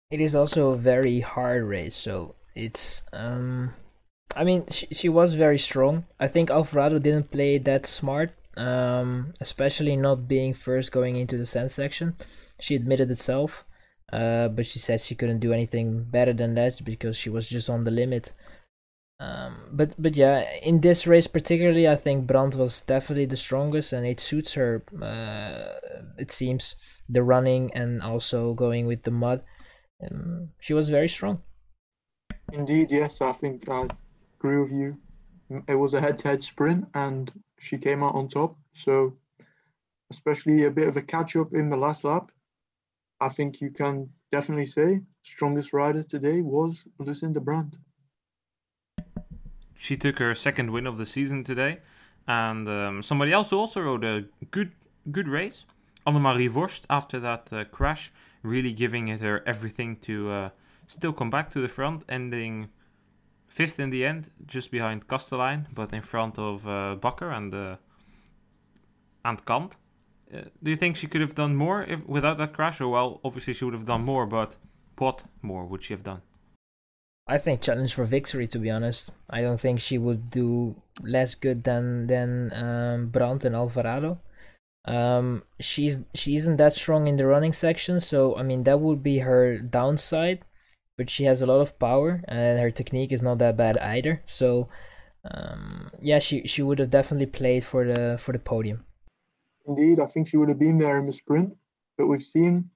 It 0.09 0.19
is 0.19 0.35
also 0.35 0.71
a 0.71 0.77
very 0.77 1.21
hard 1.21 1.63
race, 1.63 1.95
so 1.95 2.35
it's 2.53 3.03
um 3.13 3.73
I 4.35 4.43
mean 4.43 4.65
she 4.69 4.87
she 4.91 5.09
was 5.09 5.35
very 5.35 5.57
strong. 5.57 6.05
I 6.19 6.27
think 6.27 6.49
Alvarado 6.49 6.99
didn't 6.99 7.31
play 7.31 7.57
that 7.59 7.85
smart, 7.85 8.31
um 8.57 9.33
especially 9.39 9.95
not 9.95 10.27
being 10.27 10.53
first 10.53 10.91
going 10.91 11.15
into 11.15 11.37
the 11.37 11.45
sand 11.45 11.71
section. 11.71 12.15
She 12.59 12.75
admitted 12.75 13.09
itself. 13.09 13.65
Uh, 14.11 14.49
but 14.49 14.65
she 14.65 14.79
said 14.79 14.99
she 14.99 15.15
couldn't 15.15 15.39
do 15.39 15.53
anything 15.53 16.03
better 16.03 16.33
than 16.33 16.55
that 16.55 16.83
because 16.83 17.15
she 17.15 17.29
was 17.29 17.47
just 17.47 17.69
on 17.69 17.83
the 17.83 17.91
limit. 17.91 18.33
Um, 19.21 19.69
but 19.71 19.93
but 20.01 20.17
yeah, 20.17 20.43
in 20.63 20.81
this 20.81 21.05
race 21.05 21.27
particularly, 21.27 21.87
I 21.87 21.95
think 21.95 22.25
Brand 22.25 22.55
was 22.55 22.81
definitely 22.81 23.25
the 23.25 23.37
strongest, 23.37 23.93
and 23.93 24.05
it 24.05 24.19
suits 24.19 24.53
her. 24.55 24.83
Uh, 24.99 25.77
it 26.17 26.31
seems 26.31 26.75
the 27.07 27.21
running 27.21 27.71
and 27.75 28.01
also 28.01 28.53
going 28.53 28.87
with 28.87 29.03
the 29.03 29.11
mud. 29.11 29.43
Um, 30.03 30.49
she 30.59 30.73
was 30.73 30.89
very 30.89 31.07
strong. 31.07 31.43
Indeed, 32.51 32.89
yes, 32.89 33.21
I 33.21 33.33
think 33.33 33.69
I 33.69 33.87
agree 34.39 34.57
with 34.57 34.71
you. 34.71 34.97
It 35.67 35.75
was 35.75 35.93
a 35.93 36.01
head-to-head 36.01 36.41
sprint, 36.41 36.85
and 36.95 37.31
she 37.59 37.77
came 37.77 38.03
out 38.03 38.15
on 38.15 38.27
top. 38.27 38.57
So, 38.73 39.13
especially 40.09 40.65
a 40.65 40.71
bit 40.71 40.87
of 40.87 40.97
a 40.97 41.01
catch-up 41.01 41.53
in 41.53 41.69
the 41.69 41.77
last 41.77 42.03
lap. 42.03 42.31
I 43.21 43.29
think 43.29 43.61
you 43.61 43.69
can 43.69 44.09
definitely 44.31 44.65
say 44.65 45.01
strongest 45.21 45.73
rider 45.73 46.01
today 46.01 46.41
was 46.41 46.87
Lucinda 46.97 47.39
Brand. 47.39 47.77
She 49.75 49.95
took 49.95 50.17
her 50.17 50.33
second 50.33 50.71
win 50.71 50.87
of 50.87 50.97
the 50.97 51.05
season 51.05 51.43
today, 51.43 51.79
and 52.27 52.67
um, 52.67 53.03
somebody 53.03 53.31
else 53.31 53.53
also 53.53 53.81
rode 53.81 54.03
a 54.03 54.25
good 54.49 54.71
good 55.11 55.27
race. 55.27 55.65
Annemarie 56.07 56.49
Worst, 56.49 56.87
after 56.89 57.19
that 57.19 57.53
uh, 57.53 57.63
crash, 57.65 58.11
really 58.41 58.73
giving 58.73 59.07
it 59.07 59.19
her 59.19 59.43
everything 59.45 59.97
to 59.97 60.31
uh, 60.31 60.49
still 60.87 61.13
come 61.13 61.29
back 61.29 61.51
to 61.51 61.61
the 61.61 61.67
front, 61.67 62.03
ending 62.09 62.69
fifth 63.47 63.79
in 63.79 63.91
the 63.91 64.03
end, 64.03 64.31
just 64.47 64.71
behind 64.71 65.07
Kastelijn, 65.07 65.67
but 65.75 65.93
in 65.93 66.01
front 66.01 66.39
of 66.39 66.67
uh, 66.67 66.95
Bakker 66.99 67.31
and 67.31 67.53
uh, 67.53 67.75
and 69.23 69.45
Cant. 69.45 69.77
Do 70.31 70.71
you 70.71 70.77
think 70.77 70.95
she 70.95 71.07
could 71.07 71.21
have 71.21 71.35
done 71.35 71.55
more 71.55 71.83
if, 71.83 72.05
without 72.07 72.37
that 72.37 72.53
crash? 72.53 72.79
Or 72.79 72.87
well, 72.87 73.19
obviously 73.23 73.53
she 73.53 73.65
would 73.65 73.73
have 73.73 73.85
done 73.85 74.03
more, 74.03 74.25
but 74.25 74.55
what 74.97 75.23
more 75.41 75.65
would 75.65 75.83
she 75.83 75.93
have 75.93 76.03
done? 76.03 76.21
I 77.27 77.37
think 77.37 77.61
challenge 77.61 77.93
for 77.93 78.05
victory. 78.05 78.47
To 78.47 78.59
be 78.59 78.69
honest, 78.69 79.11
I 79.29 79.41
don't 79.41 79.59
think 79.59 79.79
she 79.79 79.97
would 79.97 80.29
do 80.29 80.81
less 81.01 81.35
good 81.35 81.63
than 81.63 82.07
than 82.07 82.51
um, 82.53 83.07
Brand 83.07 83.45
and 83.45 83.55
Alvarado. 83.55 84.19
Um, 84.85 85.43
she's 85.59 85.99
she 86.13 86.35
isn't 86.35 86.57
that 86.57 86.73
strong 86.73 87.07
in 87.07 87.17
the 87.17 87.27
running 87.27 87.53
section, 87.53 87.99
so 87.99 88.35
I 88.35 88.43
mean 88.43 88.63
that 88.63 88.79
would 88.79 89.03
be 89.03 89.19
her 89.19 89.57
downside. 89.59 90.43
But 90.97 91.09
she 91.09 91.23
has 91.25 91.41
a 91.41 91.45
lot 91.45 91.61
of 91.61 91.79
power, 91.79 92.21
and 92.27 92.59
her 92.59 92.71
technique 92.71 93.11
is 93.11 93.21
not 93.21 93.39
that 93.39 93.57
bad 93.57 93.77
either. 93.79 94.21
So, 94.25 94.69
um, 95.29 95.89
yeah, 96.01 96.19
she 96.19 96.45
she 96.47 96.61
would 96.61 96.79
have 96.79 96.89
definitely 96.89 97.27
played 97.27 97.63
for 97.63 97.85
the 97.85 98.17
for 98.19 98.33
the 98.33 98.39
podium. 98.39 98.85
Indeed, 99.67 99.99
I 99.99 100.07
think 100.07 100.27
she 100.27 100.37
would 100.37 100.49
have 100.49 100.59
been 100.59 100.77
there 100.77 100.97
in 100.97 101.05
the 101.05 101.13
sprint, 101.13 101.55
but 101.97 102.07
we've 102.07 102.23
seen 102.23 102.69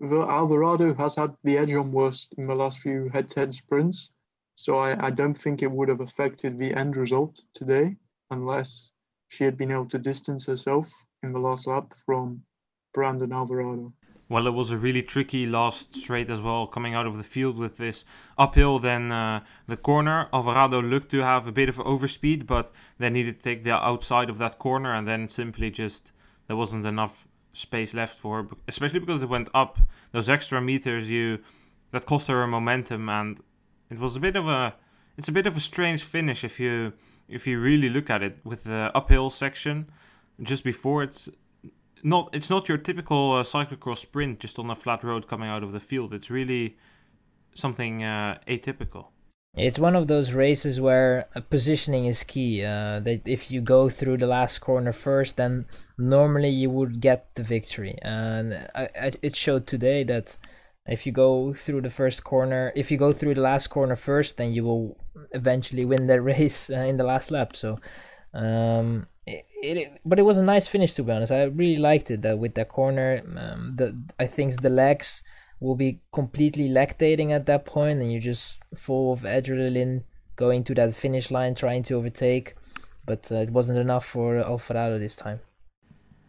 that 0.00 0.28
Alvarado 0.28 0.94
has 0.94 1.14
had 1.14 1.34
the 1.44 1.58
edge 1.58 1.72
on 1.74 1.92
Worst 1.92 2.34
in 2.38 2.46
the 2.46 2.54
last 2.54 2.78
few 2.78 3.08
head-to-head 3.08 3.54
sprints, 3.54 4.10
so 4.56 4.76
I, 4.76 5.06
I 5.06 5.10
don't 5.10 5.34
think 5.34 5.62
it 5.62 5.70
would 5.70 5.88
have 5.88 6.00
affected 6.00 6.58
the 6.58 6.74
end 6.74 6.96
result 6.96 7.42
today 7.54 7.96
unless 8.30 8.90
she 9.28 9.44
had 9.44 9.56
been 9.56 9.70
able 9.70 9.88
to 9.88 9.98
distance 9.98 10.46
herself 10.46 10.90
in 11.22 11.32
the 11.32 11.38
last 11.38 11.66
lap 11.66 11.94
from 12.06 12.42
Brandon 12.92 13.32
Alvarado. 13.32 13.92
Well, 14.28 14.46
it 14.46 14.52
was 14.52 14.70
a 14.70 14.78
really 14.78 15.02
tricky 15.02 15.46
last 15.46 15.94
straight 15.94 16.30
as 16.30 16.40
well, 16.40 16.66
coming 16.66 16.94
out 16.94 17.06
of 17.06 17.18
the 17.18 17.22
field 17.22 17.58
with 17.58 17.76
this 17.76 18.04
uphill. 18.38 18.78
Then 18.78 19.12
uh, 19.12 19.44
the 19.66 19.76
corner, 19.76 20.28
Alvarado 20.32 20.80
looked 20.80 21.10
to 21.10 21.20
have 21.20 21.46
a 21.46 21.52
bit 21.52 21.68
of 21.68 21.76
overspeed, 21.76 22.46
but 22.46 22.72
they 22.98 23.10
needed 23.10 23.36
to 23.36 23.42
take 23.42 23.64
the 23.64 23.72
outside 23.72 24.30
of 24.30 24.38
that 24.38 24.58
corner, 24.58 24.94
and 24.94 25.06
then 25.06 25.28
simply 25.28 25.70
just 25.70 26.10
there 26.46 26.56
wasn't 26.56 26.84
enough 26.86 27.26
space 27.52 27.94
left 27.94 28.18
for 28.18 28.42
her, 28.42 28.48
especially 28.68 29.00
because 29.00 29.22
it 29.22 29.28
went 29.28 29.48
up 29.54 29.78
those 30.12 30.28
extra 30.28 30.60
meters. 30.60 31.10
You 31.10 31.40
that 31.92 32.06
cost 32.06 32.28
her 32.28 32.46
momentum, 32.46 33.08
and 33.08 33.40
it 33.90 33.98
was 33.98 34.16
a 34.16 34.20
bit 34.20 34.36
of 34.36 34.48
a 34.48 34.74
it's 35.16 35.28
a 35.28 35.32
bit 35.32 35.46
of 35.46 35.56
a 35.56 35.60
strange 35.60 36.02
finish 36.02 36.44
if 36.44 36.58
you 36.58 36.92
if 37.28 37.46
you 37.46 37.60
really 37.60 37.88
look 37.88 38.10
at 38.10 38.22
it 38.22 38.38
with 38.44 38.64
the 38.64 38.90
uphill 38.94 39.30
section 39.30 39.90
just 40.42 40.64
before 40.64 41.02
it's 41.02 41.28
not 42.02 42.28
it's 42.32 42.50
not 42.50 42.68
your 42.68 42.78
typical 42.78 43.32
uh, 43.32 43.42
cyclocross 43.42 43.98
sprint 43.98 44.40
just 44.40 44.58
on 44.58 44.70
a 44.70 44.74
flat 44.74 45.02
road 45.02 45.26
coming 45.26 45.48
out 45.48 45.62
of 45.62 45.72
the 45.72 45.80
field. 45.80 46.12
It's 46.12 46.30
really 46.30 46.76
something 47.54 48.04
uh, 48.04 48.38
atypical. 48.46 49.06
It's 49.56 49.78
one 49.78 49.94
of 49.94 50.08
those 50.08 50.32
races 50.32 50.80
where 50.80 51.26
uh, 51.34 51.40
positioning 51.40 52.06
is 52.06 52.24
key. 52.24 52.64
Uh, 52.64 52.98
that 53.00 53.22
if 53.24 53.50
you 53.50 53.60
go 53.60 53.88
through 53.88 54.18
the 54.18 54.26
last 54.26 54.58
corner 54.58 54.92
first, 54.92 55.36
then 55.36 55.66
normally 55.96 56.48
you 56.48 56.70
would 56.70 57.00
get 57.00 57.32
the 57.36 57.44
victory. 57.44 57.96
And 58.02 58.54
I, 58.74 58.88
I, 59.00 59.12
it 59.22 59.36
showed 59.36 59.66
today 59.66 60.02
that 60.04 60.36
if 60.86 61.06
you 61.06 61.12
go 61.12 61.54
through 61.54 61.82
the 61.82 61.90
first 61.90 62.24
corner, 62.24 62.72
if 62.74 62.90
you 62.90 62.98
go 62.98 63.12
through 63.12 63.34
the 63.34 63.40
last 63.40 63.68
corner 63.68 63.94
first, 63.94 64.38
then 64.38 64.52
you 64.52 64.64
will 64.64 64.98
eventually 65.30 65.84
win 65.84 66.08
the 66.08 66.20
race 66.32 66.68
uh, 66.68 66.74
in 66.74 66.96
the 66.96 67.04
last 67.04 67.30
lap. 67.30 67.54
So, 67.54 67.78
um, 68.32 69.06
it, 69.24 69.46
it, 69.62 70.00
but 70.04 70.18
it 70.18 70.22
was 70.22 70.36
a 70.36 70.44
nice 70.44 70.66
finish 70.66 70.94
to 70.94 71.04
be 71.04 71.12
honest. 71.12 71.30
I 71.30 71.44
really 71.44 71.80
liked 71.80 72.10
it 72.10 72.26
uh, 72.26 72.36
with 72.36 72.54
that 72.54 72.68
corner. 72.68 73.22
Um, 73.38 73.76
the 73.76 73.96
I 74.18 74.26
think 74.26 74.60
the 74.60 74.68
legs 74.68 75.22
will 75.60 75.74
be 75.74 76.00
completely 76.12 76.68
lactating 76.68 77.30
at 77.30 77.46
that 77.46 77.64
point 77.64 78.00
and 78.00 78.12
you're 78.12 78.20
just 78.20 78.62
full 78.74 79.12
of 79.12 79.20
adrenaline 79.20 80.02
going 80.36 80.64
to 80.64 80.74
that 80.74 80.92
finish 80.92 81.30
line 81.30 81.54
trying 81.54 81.82
to 81.82 81.94
overtake 81.94 82.54
but 83.06 83.30
uh, 83.30 83.36
it 83.36 83.50
wasn't 83.50 83.78
enough 83.78 84.04
for 84.04 84.38
Alvarado 84.38 84.98
this 84.98 85.16
time. 85.16 85.40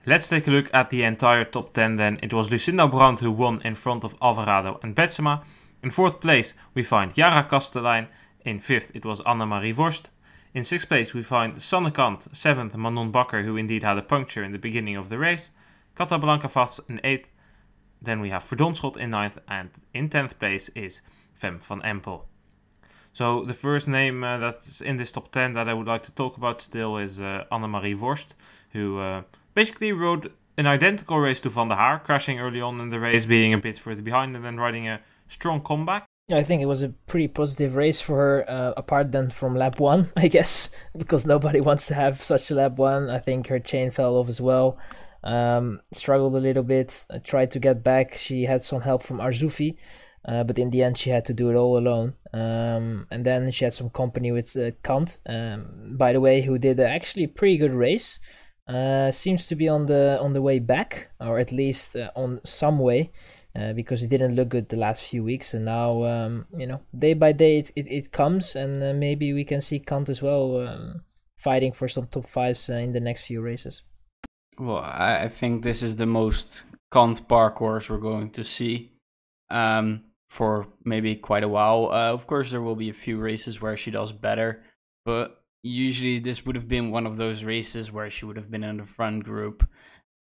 Let's 0.05 0.29
take 0.29 0.47
a 0.47 0.51
look 0.51 0.69
at 0.73 0.89
the 0.89 1.03
entire 1.03 1.45
top 1.45 1.73
10 1.73 1.95
then. 1.95 2.19
It 2.21 2.33
was 2.33 2.51
Lucinda 2.51 2.87
Brand 2.87 3.19
who 3.19 3.31
won 3.31 3.61
in 3.63 3.75
front 3.75 4.03
of 4.03 4.15
Alvarado 4.21 4.79
and 4.83 4.95
Betsema. 4.95 5.43
In 5.81 5.91
fourth 5.91 6.19
place 6.21 6.53
we 6.73 6.83
find 6.83 7.17
Yara 7.17 7.43
Kastelijn. 7.43 8.07
In 8.43 8.59
fifth 8.59 8.91
it 8.93 9.05
was 9.05 9.21
Annemarie 9.21 9.75
Worst. 9.75 10.09
In 10.53 10.63
sixth 10.63 10.87
place 10.87 11.13
we 11.13 11.23
find 11.23 11.55
Sanne 11.55 11.91
Cant, 11.93 12.27
seventh 12.35 12.75
Manon 12.75 13.11
Bakker 13.11 13.43
who 13.43 13.57
indeed 13.57 13.83
had 13.83 13.97
a 13.97 14.01
puncture 14.03 14.43
in 14.43 14.51
the 14.51 14.59
beginning 14.59 14.95
of 14.95 15.09
the 15.09 15.17
race. 15.17 15.51
Kata 15.95 16.19
Blanka 16.19 16.49
Vas 16.49 16.79
in 16.87 17.01
eighth. 17.03 17.29
Then 18.01 18.21
we 18.21 18.29
have 18.29 18.43
Verdonschot 18.43 18.97
in 18.97 19.09
ninth, 19.09 19.37
and 19.47 19.69
in 19.93 20.09
tenth 20.09 20.37
place 20.39 20.69
is 20.69 21.01
Fem 21.33 21.59
van 21.59 21.81
Empel. 21.81 22.21
So 23.13 23.45
the 23.45 23.53
first 23.53 23.87
name 23.87 24.23
uh, 24.23 24.37
that's 24.37 24.81
in 24.81 24.97
this 24.97 25.11
top 25.11 25.31
10 25.31 25.53
that 25.53 25.69
I 25.69 25.73
would 25.73 25.87
like 25.87 26.03
to 26.03 26.11
talk 26.11 26.35
about 26.35 26.61
still 26.61 26.97
is 26.97 27.21
uh, 27.21 27.45
Annemarie 27.51 27.97
Worst, 27.97 28.35
who 28.73 28.99
uh, 28.99 29.21
basically 29.53 29.93
rode 29.93 30.33
an 30.57 30.67
identical 30.67 31.19
race 31.19 31.39
to 31.41 31.49
Van 31.49 31.69
der 31.69 31.75
Haar, 31.75 31.99
crashing 31.99 32.39
early 32.39 32.61
on 32.61 32.79
in 32.81 32.89
the 32.89 32.99
race, 32.99 33.25
being 33.25 33.53
a 33.53 33.57
bit 33.57 33.79
further 33.79 34.01
behind, 34.01 34.35
and 34.35 34.43
then 34.43 34.57
riding 34.57 34.87
a 34.87 34.99
strong 35.27 35.61
comeback. 35.61 36.05
I 36.31 36.43
think 36.43 36.61
it 36.61 36.65
was 36.65 36.81
a 36.81 36.89
pretty 36.89 37.27
positive 37.27 37.75
race 37.75 38.01
for 38.01 38.15
her, 38.15 38.49
uh, 38.49 38.73
apart 38.75 39.11
than 39.11 39.29
from 39.29 39.55
lap 39.55 39.79
one, 39.79 40.09
I 40.17 40.27
guess, 40.27 40.69
because 40.97 41.25
nobody 41.25 41.61
wants 41.61 41.87
to 41.87 41.93
have 41.93 42.23
such 42.23 42.49
a 42.51 42.55
lap 42.55 42.73
one. 42.73 43.09
I 43.09 43.19
think 43.19 43.47
her 43.47 43.59
chain 43.59 43.91
fell 43.91 44.15
off 44.15 44.27
as 44.27 44.41
well. 44.41 44.77
Um, 45.25 45.81
struggled 45.91 46.35
a 46.35 46.39
little 46.39 46.63
bit, 46.63 47.05
I 47.09 47.17
tried 47.17 47.51
to 47.51 47.59
get 47.59 47.83
back. 47.83 48.13
She 48.13 48.45
had 48.45 48.63
some 48.63 48.81
help 48.81 49.01
from 49.01 49.17
Arzuffi, 49.17 49.75
uh, 50.23 50.43
but 50.43 50.59
in 50.59 50.69
the 50.69 50.83
end, 50.83 50.97
she 50.97 51.09
had 51.09 51.25
to 51.25 51.33
do 51.33 51.49
it 51.49 51.55
all 51.55 51.77
alone. 51.77 52.13
Um, 52.31 53.07
and 53.09 53.25
then 53.25 53.49
she 53.51 53.65
had 53.65 53.73
some 53.73 53.89
company 53.89 54.31
with 54.31 54.55
uh, 54.55 54.71
Cant, 54.83 55.17
um, 55.25 55.95
by 55.97 56.13
the 56.13 56.21
way, 56.21 56.41
who 56.41 56.59
did 56.59 56.79
actually 56.79 57.27
pretty 57.27 57.57
good 57.57 57.73
race. 57.73 58.19
Uh, 58.67 59.11
seems 59.11 59.47
to 59.47 59.55
be 59.55 59.69
on 59.69 59.85
the 59.85 60.17
on 60.19 60.33
the 60.33 60.41
way 60.41 60.59
back, 60.59 61.09
or 61.19 61.37
at 61.39 61.51
least 61.51 61.95
uh, 61.95 62.09
on 62.15 62.39
some 62.43 62.79
way, 62.79 63.11
uh, 63.55 63.73
because 63.73 64.01
it 64.01 64.09
didn't 64.09 64.35
look 64.35 64.49
good 64.49 64.69
the 64.69 64.75
last 64.75 65.03
few 65.03 65.23
weeks. 65.23 65.53
And 65.53 65.65
now, 65.65 66.03
um, 66.03 66.45
you 66.57 66.65
know, 66.65 66.81
day 66.97 67.13
by 67.13 67.31
day 67.31 67.59
it, 67.59 67.71
it, 67.75 67.87
it 67.87 68.11
comes, 68.11 68.55
and 68.55 68.83
uh, 68.83 68.93
maybe 68.93 69.33
we 69.33 69.43
can 69.43 69.61
see 69.61 69.79
Cant 69.79 70.09
as 70.09 70.21
well 70.21 70.67
um, 70.67 71.01
fighting 71.37 71.73
for 71.73 71.87
some 71.87 72.07
top 72.07 72.25
fives 72.25 72.69
uh, 72.69 72.73
in 72.73 72.89
the 72.89 72.99
next 72.99 73.23
few 73.23 73.41
races. 73.41 73.83
Well, 74.57 74.77
I, 74.77 75.27
think 75.27 75.63
this 75.63 75.83
is 75.83 75.97
the 75.97 76.05
most 76.05 76.63
cont 76.89 77.27
parcours 77.27 77.89
we're 77.89 77.97
going 77.97 78.29
to 78.31 78.43
see 78.45 78.93
um, 79.49 80.03
for 80.29 80.67
maybe 80.85 81.17
quite 81.17 81.43
a 81.43 81.49
while. 81.49 81.89
Uh, 81.91 82.13
of 82.13 82.25
course, 82.25 82.51
there 82.51 82.61
will 82.61 82.75
be 82.77 82.89
a 82.89 82.93
few 82.93 83.17
races 83.17 83.61
where 83.61 83.75
she 83.75 83.91
does 83.91 84.13
better, 84.13 84.63
but 85.03 85.43
usually 85.61 86.19
this 86.19 86.45
would 86.45 86.55
have 86.55 86.69
been 86.69 86.89
one 86.89 87.05
of 87.05 87.17
those 87.17 87.43
races 87.43 87.91
where 87.91 88.09
she 88.09 88.23
would 88.23 88.37
have 88.37 88.49
been 88.49 88.63
in 88.63 88.77
the 88.77 88.85
front 88.85 89.25
group. 89.25 89.67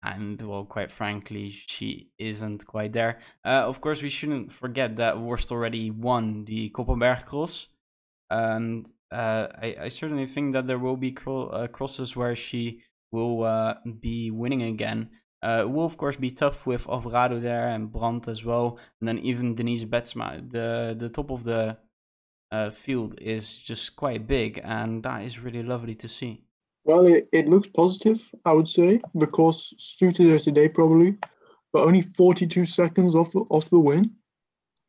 And 0.03 0.43
well, 0.43 0.65
quite 0.65 0.91
frankly, 0.91 1.51
she 1.51 2.11
isn't 2.19 2.67
quite 2.67 2.93
there. 2.93 3.21
Uh, 3.45 3.63
of 3.69 3.81
course, 3.81 4.03
we 4.03 4.11
shouldn't 4.11 4.53
forget 4.53 4.97
that 4.97 5.21
Worst 5.21 5.53
already 5.53 5.91
won 5.91 6.45
the 6.45 6.71
Koppenberg 6.71 7.25
Cross, 7.25 7.69
and 8.29 8.91
uh, 9.11 9.47
I, 9.63 9.77
I, 9.83 9.89
certainly 9.89 10.27
think 10.27 10.53
that 10.53 10.67
there 10.67 10.79
will 10.79 10.99
be 10.99 11.13
cro- 11.13 11.47
uh, 11.47 11.69
crosses 11.69 12.17
where 12.17 12.37
she 12.37 12.83
will 13.15 13.45
uh, 13.45 13.75
be 14.01 14.31
winning 14.31 14.63
again. 14.63 15.01
Uh, 15.43 15.61
it 15.65 15.71
will 15.71 15.85
of 15.85 15.97
course 15.97 16.17
be 16.17 16.31
tough 16.31 16.67
with 16.67 16.89
Alvarado 16.89 17.39
there 17.39 17.69
and 17.69 17.93
Brand 17.93 18.29
as 18.29 18.45
well, 18.45 18.79
and 18.99 19.09
then 19.09 19.19
even 19.19 19.55
Denise 19.55 19.85
Betsema. 19.85 20.29
The 20.57 20.95
the 21.03 21.09
top 21.09 21.31
of 21.31 21.45
the 21.45 21.79
uh, 22.51 22.71
field 22.71 23.13
is 23.21 23.45
just 23.71 23.97
quite 23.97 24.27
big, 24.27 24.61
and 24.65 25.03
that 25.03 25.23
is 25.23 25.45
really 25.45 25.63
lovely 25.63 25.95
to 25.97 26.09
see. 26.09 26.45
Well, 26.85 27.07
it, 27.07 27.29
it 27.33 27.49
looks 27.49 27.69
positive, 27.69 28.21
I 28.45 28.53
would 28.53 28.69
say. 28.69 29.01
The 29.15 29.27
course 29.27 29.73
suited 29.79 30.31
her 30.31 30.39
today, 30.39 30.69
probably, 30.69 31.17
but 31.73 31.87
only 31.87 32.03
42 32.17 32.65
seconds 32.65 33.15
off 33.15 33.33
the, 33.33 33.41
off 33.49 33.71
the 33.71 33.79
win, 33.79 34.11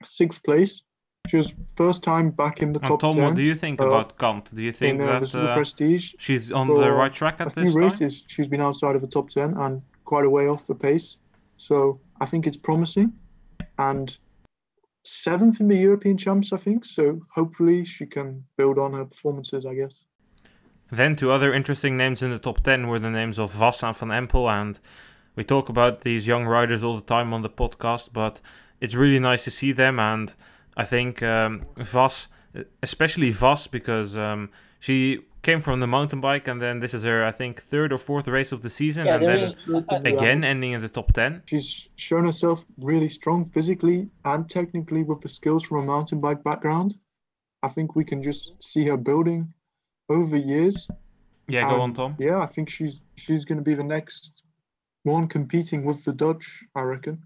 sixth 0.03 0.43
place. 0.43 0.81
She 1.27 1.37
was 1.37 1.53
first 1.75 2.03
time 2.03 2.31
back 2.31 2.61
in 2.61 2.71
the 2.71 2.79
and 2.79 2.87
top 2.87 2.99
Tom, 2.99 3.15
10. 3.15 3.23
what 3.23 3.35
do 3.35 3.41
you 3.41 3.55
think 3.55 3.81
uh, 3.81 3.87
about 3.87 4.17
Cant? 4.17 4.53
Do 4.53 4.61
you 4.61 4.71
think 4.71 5.01
in 5.01 5.07
uh, 5.07 5.19
that 5.19 5.35
uh, 5.35 5.53
Prestige. 5.55 6.13
she's 6.17 6.51
on 6.51 6.67
for 6.67 6.81
the 6.81 6.91
right 6.91 7.13
track 7.13 7.39
a 7.39 7.43
at 7.43 7.53
few 7.53 7.63
this 7.63 7.73
time? 7.73 7.83
races, 7.83 8.23
she's 8.27 8.47
been 8.47 8.61
outside 8.61 8.95
of 8.95 9.01
the 9.01 9.07
top 9.07 9.29
10 9.29 9.55
and 9.57 9.81
quite 10.05 10.25
a 10.25 10.29
way 10.29 10.47
off 10.47 10.65
the 10.67 10.75
pace. 10.75 11.17
So 11.57 11.99
I 12.21 12.25
think 12.25 12.47
it's 12.47 12.57
promising. 12.57 13.13
And 13.77 14.17
seventh 15.03 15.59
in 15.59 15.67
the 15.67 15.77
European 15.77 16.17
Champs, 16.17 16.53
I 16.53 16.57
think. 16.57 16.85
So 16.85 17.21
hopefully 17.33 17.85
she 17.85 18.05
can 18.05 18.43
build 18.57 18.77
on 18.77 18.93
her 18.93 19.05
performances, 19.05 19.65
I 19.65 19.75
guess. 19.75 19.99
Then 20.91 21.15
two 21.15 21.31
other 21.31 21.53
interesting 21.53 21.97
names 21.97 22.21
in 22.21 22.31
the 22.31 22.39
top 22.39 22.61
10 22.61 22.87
were 22.87 22.99
the 22.99 23.09
names 23.09 23.39
of 23.39 23.51
Vas 23.51 23.83
and 23.83 23.95
Van 23.95 24.09
Empel. 24.09 24.49
And 24.49 24.79
we 25.35 25.43
talk 25.43 25.69
about 25.69 26.01
these 26.01 26.27
young 26.27 26.45
riders 26.45 26.83
all 26.83 26.95
the 26.95 27.01
time 27.01 27.33
on 27.33 27.41
the 27.41 27.49
podcast, 27.49 28.09
but 28.13 28.39
it's 28.79 28.95
really 28.95 29.19
nice 29.19 29.43
to 29.45 29.51
see 29.51 29.71
them. 29.71 29.99
And 29.99 30.33
I 30.77 30.85
think 30.85 31.23
um, 31.23 31.63
Vas, 31.77 32.27
especially 32.83 33.31
Vas, 33.31 33.67
because 33.67 34.17
um, 34.17 34.49
she 34.79 35.21
came 35.45 35.61
from 35.61 35.79
the 35.79 35.87
mountain 35.87 36.19
bike 36.19 36.47
and 36.47 36.59
then 36.59 36.79
this 36.79 36.93
is 36.93 37.03
her, 37.03 37.23
I 37.23 37.31
think, 37.31 37.61
third 37.61 37.93
or 37.93 37.99
fourth 37.99 38.27
race 38.27 38.51
of 38.51 38.63
the 38.63 38.69
season. 38.69 39.05
Yeah, 39.05 39.15
and 39.15 39.23
there 39.23 39.53
then 39.67 40.05
again 40.05 40.43
ending 40.43 40.71
in 40.71 40.81
the 40.81 40.89
top 40.89 41.13
10. 41.13 41.43
She's 41.45 41.89
shown 41.95 42.25
herself 42.25 42.65
really 42.79 43.09
strong 43.09 43.45
physically 43.45 44.09
and 44.25 44.49
technically 44.49 45.03
with 45.03 45.21
the 45.21 45.29
skills 45.29 45.63
from 45.63 45.83
a 45.83 45.85
mountain 45.85 46.19
bike 46.19 46.43
background. 46.43 46.95
I 47.61 47.69
think 47.69 47.95
we 47.95 48.03
can 48.03 48.21
just 48.23 48.53
see 48.61 48.85
her 48.87 48.97
building 48.97 49.53
over 50.09 50.25
the 50.25 50.39
years. 50.39 50.87
Yeah, 51.47 51.69
go 51.69 51.81
on, 51.81 51.93
Tom. 51.93 52.15
Yeah, 52.19 52.39
I 52.39 52.47
think 52.47 52.69
she's 52.69 53.01
she's 53.15 53.45
going 53.45 53.59
to 53.59 53.63
be 53.63 53.75
the 53.75 53.83
next 53.83 54.41
one 55.03 55.27
competing 55.27 55.85
with 55.85 56.03
the 56.03 56.13
Dutch. 56.13 56.63
I 56.75 56.81
reckon. 56.81 57.23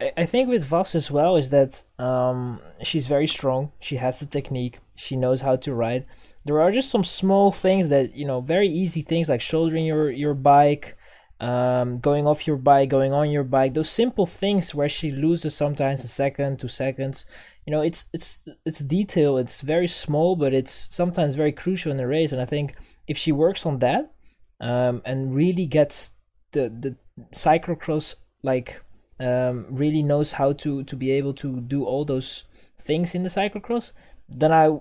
I 0.00 0.26
think 0.26 0.48
with 0.48 0.64
Vas 0.64 0.94
as 0.94 1.10
well 1.10 1.36
is 1.36 1.50
that 1.50 1.82
um, 1.98 2.60
she's 2.82 3.06
very 3.06 3.28
strong. 3.28 3.70
She 3.78 3.96
has 3.96 4.18
the 4.18 4.26
technique. 4.26 4.80
She 4.96 5.16
knows 5.16 5.42
how 5.42 5.56
to 5.56 5.74
ride. 5.74 6.04
There 6.44 6.60
are 6.60 6.72
just 6.72 6.90
some 6.90 7.04
small 7.04 7.52
things 7.52 7.88
that 7.90 8.14
you 8.14 8.26
know, 8.26 8.40
very 8.40 8.68
easy 8.68 9.02
things 9.02 9.28
like 9.28 9.40
shouldering 9.40 9.86
your 9.86 10.10
your 10.10 10.34
bike, 10.34 10.96
um, 11.40 11.98
going 11.98 12.26
off 12.26 12.46
your 12.46 12.56
bike, 12.56 12.88
going 12.88 13.12
on 13.12 13.30
your 13.30 13.44
bike. 13.44 13.74
Those 13.74 13.88
simple 13.88 14.26
things 14.26 14.74
where 14.74 14.88
she 14.88 15.12
loses 15.12 15.54
sometimes 15.54 16.02
a 16.02 16.08
second, 16.08 16.58
two 16.58 16.68
seconds. 16.68 17.24
You 17.64 17.70
know, 17.70 17.80
it's 17.80 18.06
it's 18.12 18.44
it's 18.66 18.80
detail. 18.80 19.38
It's 19.38 19.60
very 19.60 19.88
small, 19.88 20.34
but 20.34 20.52
it's 20.52 20.88
sometimes 20.90 21.36
very 21.36 21.52
crucial 21.52 21.92
in 21.92 21.98
the 21.98 22.06
race. 22.08 22.32
And 22.32 22.42
I 22.42 22.46
think 22.46 22.74
if 23.06 23.16
she 23.16 23.30
works 23.30 23.64
on 23.64 23.78
that 23.78 24.12
um, 24.60 25.02
and 25.04 25.34
really 25.34 25.66
gets 25.66 26.10
the 26.50 26.68
the 26.68 26.96
cyclocross 27.32 28.16
like 28.42 28.82
um, 29.20 29.66
really 29.68 30.02
knows 30.02 30.32
how 30.32 30.52
to 30.52 30.84
to 30.84 30.96
be 30.96 31.10
able 31.12 31.34
to 31.34 31.60
do 31.60 31.84
all 31.84 32.04
those 32.04 32.44
things 32.78 33.14
in 33.14 33.22
the 33.22 33.28
cyclocross, 33.28 33.92
then 34.28 34.52
I 34.52 34.80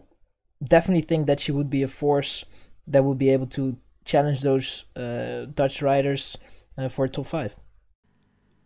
definitely 0.63 1.01
think 1.01 1.27
that 1.27 1.39
she 1.39 1.51
would 1.51 1.69
be 1.69 1.83
a 1.83 1.87
force 1.87 2.45
that 2.87 3.03
would 3.03 3.17
be 3.17 3.29
able 3.29 3.47
to 3.47 3.77
challenge 4.05 4.41
those 4.41 4.85
uh, 4.95 5.45
Dutch 5.53 5.81
riders 5.81 6.37
uh, 6.77 6.89
for 6.89 7.07
top 7.07 7.27
five. 7.27 7.55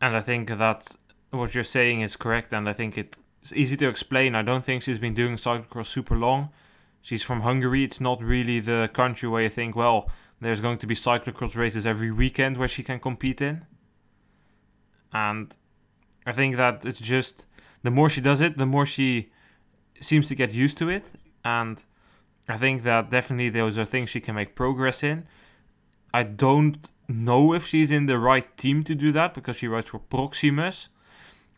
And 0.01 0.15
I 0.15 0.21
think 0.21 0.49
that 0.49 0.95
what 1.31 1.53
you're 1.53 1.63
saying 1.63 2.01
is 2.01 2.15
correct, 2.15 2.53
and 2.53 2.69
I 2.69 2.73
think 2.73 2.97
it's 2.97 3.17
easy 3.53 3.77
to 3.77 3.87
explain. 3.87 4.35
I 4.35 4.41
don't 4.41 4.63
think 4.63 4.83
she's 4.83 4.99
been 4.99 5.13
doing 5.13 5.35
cyclocross 5.35 5.87
super 5.87 6.15
long. 6.15 6.49
She's 7.01 7.23
from 7.23 7.41
Hungary. 7.41 7.83
It's 7.83 8.01
not 8.01 8.21
really 8.21 8.59
the 8.59 8.89
country 8.93 9.29
where 9.29 9.43
you 9.43 9.49
think, 9.49 9.75
well, 9.75 10.09
there's 10.41 10.61
going 10.61 10.77
to 10.79 10.87
be 10.87 10.95
cyclocross 10.95 11.55
races 11.55 11.85
every 11.85 12.11
weekend 12.11 12.57
where 12.57 12.67
she 12.67 12.83
can 12.83 12.99
compete 12.99 13.41
in. 13.41 13.65
And 15.13 15.53
I 16.25 16.31
think 16.31 16.55
that 16.57 16.85
it's 16.85 16.99
just 16.99 17.45
the 17.83 17.91
more 17.91 18.09
she 18.09 18.21
does 18.21 18.41
it, 18.41 18.57
the 18.57 18.65
more 18.65 18.85
she 18.85 19.31
seems 19.99 20.27
to 20.27 20.35
get 20.35 20.53
used 20.53 20.77
to 20.77 20.89
it. 20.89 21.05
And 21.43 21.83
I 22.49 22.57
think 22.57 22.83
that 22.83 23.09
definitely 23.09 23.49
those 23.49 23.77
are 23.77 23.85
things 23.85 24.09
she 24.09 24.19
can 24.19 24.35
make 24.35 24.55
progress 24.55 25.03
in. 25.03 25.27
I 26.13 26.23
don't 26.23 26.77
know 27.07 27.53
if 27.53 27.65
she's 27.65 27.91
in 27.91 28.05
the 28.05 28.19
right 28.19 28.55
team 28.57 28.83
to 28.83 28.95
do 28.95 29.11
that 29.13 29.33
because 29.33 29.57
she 29.57 29.67
rides 29.67 29.89
for 29.89 29.99
Proximus. 29.99 30.89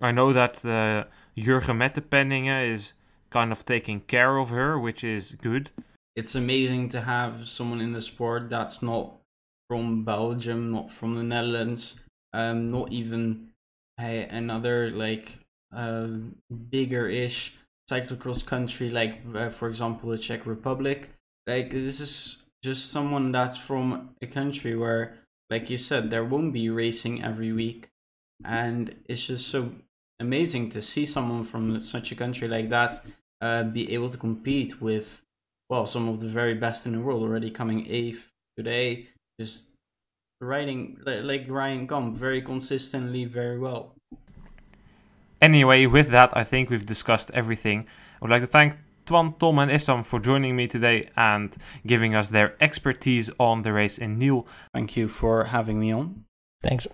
I 0.02 0.12
know 0.12 0.34
that 0.34 0.64
uh, 0.66 1.06
Jurgen 1.38 1.78
Mettepenningen 1.80 2.72
is 2.72 2.94
kind 3.30 3.52
of 3.52 3.66
taking 3.66 4.02
care 4.02 4.38
of 4.38 4.50
her, 4.50 4.80
which 4.80 5.04
is 5.04 5.34
good. 5.34 5.72
It's 6.16 6.36
amazing 6.36 6.90
to 6.90 7.02
have 7.02 7.48
someone 7.48 7.82
in 7.82 7.92
the 7.92 8.02
sport 8.02 8.50
that's 8.50 8.82
not 8.82 9.18
from 9.68 10.04
Belgium, 10.04 10.72
not 10.72 10.92
from 10.92 11.16
the 11.16 11.24
Netherlands, 11.24 11.96
um, 12.34 12.68
not 12.68 12.92
even 12.92 13.50
a, 14.00 14.24
another 14.24 14.92
like 14.92 15.39
uh, 15.76 16.08
bigger-ish 16.70 17.56
cyclocross 17.89 18.46
country, 18.46 18.89
like 18.89 19.22
uh, 19.36 19.50
for 19.50 19.68
example 19.68 20.10
the 20.10 20.18
Czech 20.18 20.46
Republic. 20.46 21.10
Like 21.48 21.72
this 21.72 22.00
is 22.00 22.44
just 22.63 22.92
someone 22.92 23.32
that's 23.32 23.58
from 23.58 24.12
a 24.22 24.28
country 24.28 24.76
where, 24.76 25.18
like 25.50 25.70
you 25.70 25.78
said, 25.78 26.10
there 26.10 26.26
won't 26.26 26.54
be 26.54 26.70
racing 26.70 27.24
every 27.24 27.52
week, 27.52 27.89
and 28.46 28.96
it's 29.06 29.26
just 29.26 29.48
so 29.48 29.72
amazing 30.20 30.70
to 30.70 30.82
see 30.82 31.06
someone 31.06 31.44
from 31.44 31.80
such 31.80 32.12
a 32.12 32.15
country 32.15 32.48
like 32.48 32.70
that 32.70 33.02
uh, 33.42 33.63
be 33.63 33.94
able 33.94 34.10
to 34.10 34.18
compete 34.18 34.82
with, 34.82 35.24
well, 35.70 35.86
some 35.86 36.10
of 36.10 36.20
the 36.20 36.28
very 36.28 36.54
best 36.54 36.86
in 36.86 36.92
the 36.92 37.00
world 37.00 37.24
already 37.24 37.50
coming 37.50 37.88
eighth 37.89 38.30
today, 38.58 39.08
just 39.39 39.69
riding 40.41 40.97
like 41.06 41.45
Ryan 41.49 41.88
Kamp 41.88 42.15
very 42.15 42.41
consistently, 42.41 43.25
very 43.25 43.60
well. 43.60 43.95
Anyway, 45.41 45.86
with 45.86 46.10
that, 46.10 46.36
I 46.36 46.43
think 46.43 46.69
we've 46.69 46.86
discussed 46.86 47.32
everything. 47.34 47.86
I 48.21 48.25
would 48.25 48.32
like 48.32 48.41
to 48.41 48.47
thank 48.47 48.78
Twan, 49.06 49.39
Tom, 49.39 49.60
and 49.60 49.71
Issam 49.71 50.06
for 50.06 50.19
joining 50.19 50.56
me 50.56 50.67
today 50.67 51.10
and 51.15 51.56
giving 51.86 52.13
us 52.15 52.30
their 52.30 52.56
expertise 52.62 53.30
on 53.39 53.62
the 53.62 53.73
race 53.73 53.97
in 53.97 54.17
Niel. 54.17 54.45
Thank 54.73 54.97
you 54.97 55.08
for 55.08 55.45
having 55.45 55.80
me 55.80 55.91
on. 55.93 56.25
Thanks. 56.62 56.88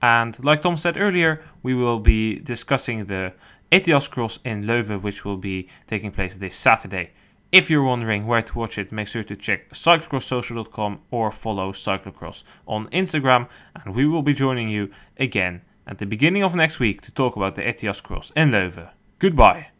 And 0.00 0.44
like 0.44 0.62
Tom 0.62 0.76
said 0.76 0.96
earlier, 0.96 1.42
we 1.62 1.74
will 1.74 2.00
be 2.00 2.40
discussing 2.40 3.06
the 3.06 3.32
Ethias 3.72 4.08
Cross 4.10 4.40
in 4.44 4.64
Leuven, 4.64 5.00
which 5.00 5.24
will 5.24 5.36
be 5.36 5.68
taking 5.86 6.10
place 6.10 6.34
this 6.34 6.56
Saturday. 6.56 7.12
If 7.52 7.68
you're 7.68 7.84
wondering 7.84 8.26
where 8.26 8.40
to 8.40 8.58
watch 8.58 8.78
it, 8.78 8.92
make 8.92 9.08
sure 9.08 9.22
to 9.24 9.36
check 9.36 9.68
cyclocrosssocial.com 9.72 11.00
or 11.10 11.30
follow 11.30 11.72
Cyclocross 11.72 12.44
on 12.66 12.88
Instagram, 12.88 13.46
and 13.74 13.94
we 13.94 14.06
will 14.06 14.22
be 14.22 14.32
joining 14.32 14.70
you 14.70 14.90
again 15.18 15.60
at 15.86 15.98
the 15.98 16.06
beginning 16.06 16.44
of 16.44 16.54
next 16.54 16.78
week 16.78 17.02
to 17.02 17.10
talk 17.10 17.36
about 17.36 17.54
the 17.54 17.68
Ethias 17.68 18.00
Cross 18.02 18.32
in 18.34 18.52
Leuven. 18.52 18.88
Goodbye. 19.18 19.71